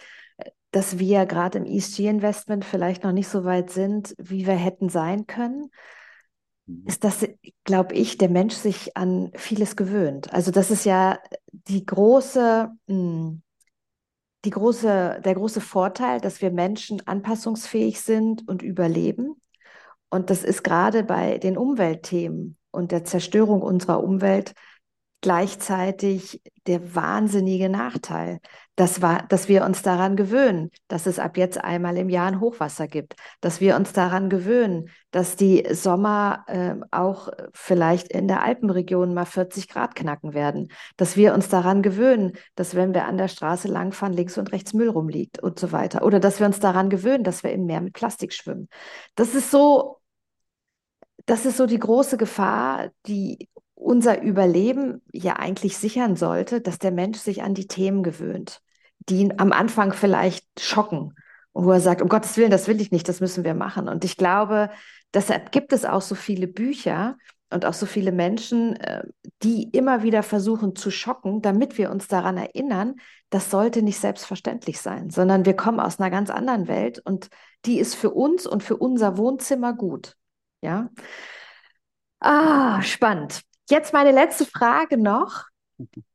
[0.75, 5.25] dass wir gerade im ESG-Investment vielleicht noch nicht so weit sind, wie wir hätten sein
[5.25, 5.71] können,
[6.65, 6.83] mhm.
[6.85, 7.25] ist, dass,
[7.63, 10.33] glaube ich, der Mensch sich an vieles gewöhnt.
[10.33, 11.17] Also das ist ja
[11.53, 13.41] die große, hm,
[14.43, 19.41] die große, der große Vorteil, dass wir Menschen anpassungsfähig sind und überleben.
[20.09, 24.53] Und das ist gerade bei den Umweltthemen und der Zerstörung unserer Umwelt
[25.25, 28.39] gleichzeitig der wahnsinnige Nachteil,
[28.75, 32.39] dass, wir, dass wir uns daran gewöhnen, dass es ab jetzt einmal im Jahr ein
[32.39, 38.43] Hochwasser gibt, dass wir uns daran gewöhnen, dass die Sommer äh, auch vielleicht in der
[38.43, 43.17] Alpenregion mal 40 Grad knacken werden, dass wir uns daran gewöhnen, dass wenn wir an
[43.17, 46.05] der Straße langfahren, links und rechts Müll rumliegt und so weiter.
[46.05, 48.69] Oder dass wir uns daran gewöhnen, dass wir im Meer mit Plastik schwimmen.
[49.15, 49.97] Das ist so
[51.25, 56.91] das ist so die große Gefahr, die unser Überleben ja eigentlich sichern sollte, dass der
[56.91, 58.61] Mensch sich an die Themen gewöhnt,
[59.09, 61.13] die ihn am Anfang vielleicht schocken
[61.55, 63.87] wo er sagt, um Gottes Willen, das will ich nicht, das müssen wir machen.
[63.87, 64.69] Und ich glaube,
[65.13, 67.17] deshalb gibt es auch so viele Bücher
[67.49, 69.03] und auch so viele Menschen, äh,
[69.41, 72.95] die immer wieder versuchen zu schocken, damit wir uns daran erinnern,
[73.29, 77.29] das sollte nicht selbstverständlich sein, sondern wir kommen aus einer ganz anderen Welt und
[77.63, 80.17] die ist für uns und für unser Wohnzimmer gut.
[80.61, 80.89] Ja.
[82.19, 83.43] Ah, spannend.
[83.69, 85.45] Jetzt meine letzte Frage noch.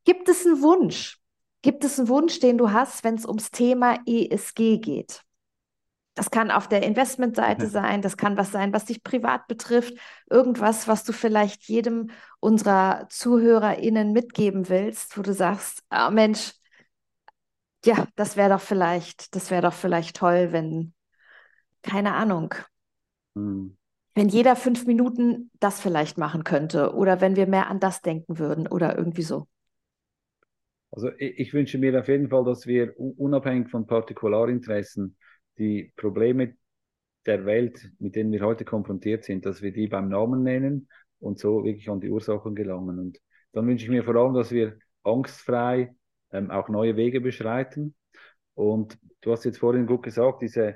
[0.04, 1.18] Gibt es einen Wunsch?
[1.62, 5.22] Gibt es einen Wunsch, den du hast, wenn es ums Thema ESG geht?
[6.14, 9.94] Das kann auf der Investmentseite sein, das kann was sein, was dich privat betrifft,
[10.28, 16.52] irgendwas, was du vielleicht jedem unserer ZuhörerInnen mitgeben willst, wo du sagst, oh Mensch,
[17.84, 20.94] ja, das wäre doch vielleicht, das wäre doch vielleicht toll, wenn,
[21.82, 22.54] keine Ahnung,
[23.34, 23.78] hm
[24.20, 28.38] wenn jeder fünf Minuten das vielleicht machen könnte oder wenn wir mehr an das denken
[28.38, 29.46] würden oder irgendwie so.
[30.90, 35.16] Also ich, wünsche mir auf jeden Fall, dass wir unabhängig von Partikularinteressen
[35.56, 36.54] die Probleme
[37.24, 41.38] der Welt, mit denen wir heute konfrontiert sind, dass wir die beim Namen nennen und
[41.38, 42.98] so wirklich an die Ursachen gelangen.
[42.98, 43.18] Und
[43.52, 45.94] dann wünsche ich mir vor allem, dass wir angstfrei
[46.30, 47.94] ähm, auch neue Wege beschreiten.
[48.52, 50.74] Und du hast jetzt vorhin gut gesagt, diese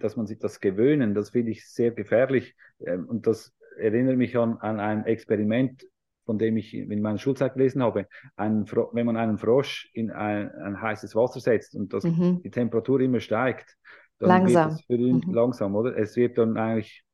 [0.00, 2.54] dass man sich das gewöhnen, das finde ich sehr gefährlich.
[2.84, 5.86] Ähm, und das erinnert mich an, an ein Experiment,
[6.24, 8.06] von dem ich in meiner Schulzeit gelesen habe.
[8.36, 12.40] Ein, wenn man einen Frosch in ein, ein heißes Wasser setzt und das, mhm.
[12.42, 13.76] die Temperatur immer steigt,
[14.18, 14.70] dann langsam.
[14.70, 15.34] wird es für ihn mhm.
[15.34, 15.96] langsam, oder?
[15.96, 17.04] Es wird dann eigentlich,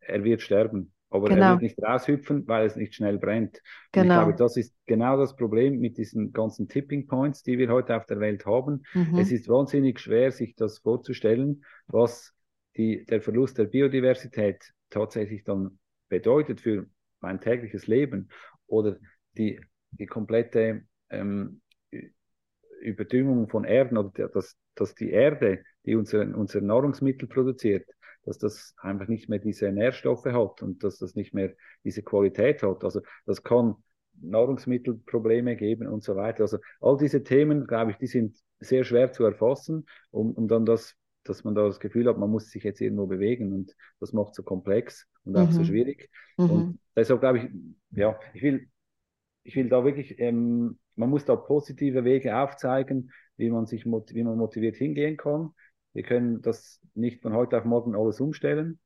[0.00, 0.92] er wird sterben.
[1.12, 1.42] Aber genau.
[1.42, 3.60] er wird nicht raushüpfen, weil es nicht schnell brennt.
[3.92, 4.02] Genau.
[4.02, 7.96] ich glaube, das ist genau das Problem mit diesen ganzen Tipping Points, die wir heute
[7.96, 8.84] auf der Welt haben.
[8.94, 9.18] Mhm.
[9.18, 12.32] Es ist wahnsinnig schwer, sich das vorzustellen, was
[12.76, 16.86] die, der Verlust der Biodiversität tatsächlich dann bedeutet für
[17.20, 18.28] mein tägliches Leben
[18.66, 18.96] oder
[19.36, 19.60] die,
[19.90, 21.60] die komplette ähm,
[22.80, 27.86] Überdüngung von Erden oder dass, dass die Erde, die unser, unser Nahrungsmittel produziert,
[28.24, 31.54] dass das einfach nicht mehr diese Nährstoffe hat und dass das nicht mehr
[31.84, 32.84] diese Qualität hat.
[32.84, 33.76] Also das kann
[34.20, 36.42] Nahrungsmittelprobleme geben und so weiter.
[36.42, 40.64] Also all diese Themen, glaube ich, die sind sehr schwer zu erfassen, um, um dann
[40.64, 40.94] das,
[41.24, 44.34] dass man da das Gefühl hat, man muss sich jetzt irgendwo bewegen und das macht
[44.34, 45.52] so komplex und auch mhm.
[45.52, 46.10] so schwierig.
[46.36, 46.50] Mhm.
[46.50, 47.50] Und deshalb glaube ich,
[47.90, 48.68] ja, ich will,
[49.44, 54.22] ich will da wirklich, ähm, man muss da positive Wege aufzeigen, wie man sich, wie
[54.22, 55.52] man motiviert hingehen kann.
[55.92, 58.78] Wir können das nicht von heute auf morgen alles umstellen.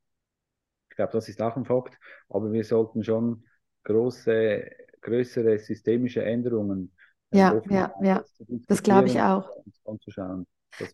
[0.91, 1.99] Ich glaube, das ist auch ein Fakt.
[2.29, 3.45] Aber wir sollten schon
[3.85, 4.71] große,
[5.03, 6.93] größere systemische Änderungen.
[7.31, 8.25] Äh, ja, ja, ja.
[8.67, 9.49] Das glaube ich auch.
[9.85, 10.47] Anzuschauen,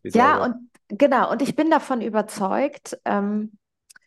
[0.04, 1.30] ja, und genau.
[1.30, 3.58] Und ich bin davon überzeugt, ähm,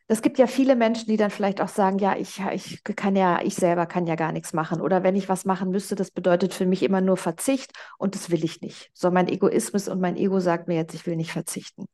[0.07, 3.41] es gibt ja viele Menschen, die dann vielleicht auch sagen, ja, ich, ich kann ja,
[3.41, 4.79] ich selber kann ja gar nichts machen.
[4.79, 8.29] Oder wenn ich was machen müsste, das bedeutet für mich immer nur Verzicht und das
[8.29, 8.91] will ich nicht.
[8.93, 11.85] So mein Egoismus und mein Ego sagt mir jetzt, ich will nicht verzichten.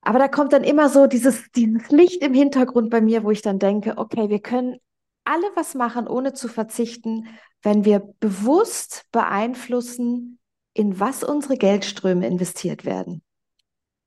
[0.00, 3.42] Aber da kommt dann immer so dieses, dieses Licht im Hintergrund bei mir, wo ich
[3.42, 4.78] dann denke, okay, wir können
[5.24, 7.28] alle was machen, ohne zu verzichten,
[7.62, 10.38] wenn wir bewusst beeinflussen,
[10.74, 13.22] in was unsere Geldströme investiert werden.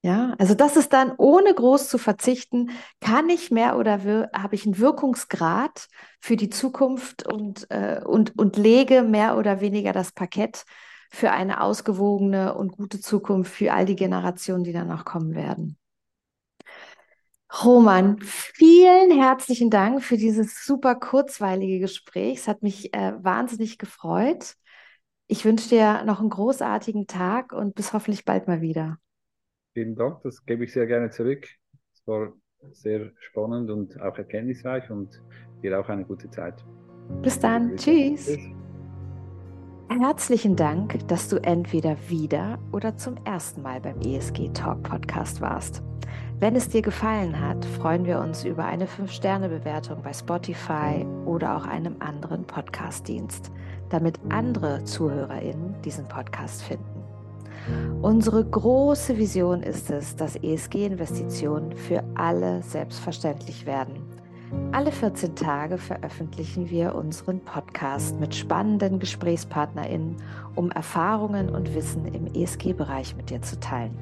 [0.05, 2.69] Ja, also das ist dann ohne groß zu verzichten,
[3.01, 3.93] kann ich mehr oder
[4.33, 5.87] habe ich einen Wirkungsgrad
[6.19, 10.65] für die Zukunft und, äh, und, und lege mehr oder weniger das Parkett
[11.09, 15.75] für eine ausgewogene und gute Zukunft für all die Generationen, die dann noch kommen werden.
[17.63, 22.39] Roman, vielen herzlichen Dank für dieses super kurzweilige Gespräch.
[22.41, 24.53] Es hat mich äh, wahnsinnig gefreut.
[25.25, 28.99] Ich wünsche dir noch einen großartigen Tag und bis hoffentlich bald mal wieder.
[29.76, 31.45] Vielen Dank, das gebe ich sehr gerne zurück.
[31.93, 32.32] Es war
[32.71, 35.21] sehr spannend und auch erkenntnisreich und
[35.61, 36.63] dir auch eine gute Zeit.
[37.21, 37.76] Bis dann.
[37.76, 38.26] Tschüss.
[38.26, 38.39] Tschüss.
[39.89, 45.84] Herzlichen Dank, dass du entweder wieder oder zum ersten Mal beim ESG Talk Podcast warst.
[46.39, 51.65] Wenn es dir gefallen hat, freuen wir uns über eine 5-Sterne-Bewertung bei Spotify oder auch
[51.65, 53.51] einem anderen Podcast-Dienst,
[53.89, 57.04] damit andere ZuhörerInnen diesen Podcast finden.
[58.01, 64.03] Unsere große Vision ist es, dass ESG-Investitionen für alle selbstverständlich werden
[64.72, 70.18] alle 14 Tage veröffentlichen wir unseren Podcast mit spannenden GesprächspartnerInnen,
[70.55, 73.97] um Erfahrungen und Wissen im ESG-Bereich mit dir zu teilen.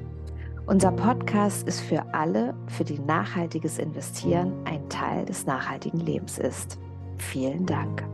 [0.66, 6.78] Unser Podcast ist für alle, für die nachhaltiges Investieren ein Teil des nachhaltigen Lebens ist.
[7.18, 8.04] Vielen Dank.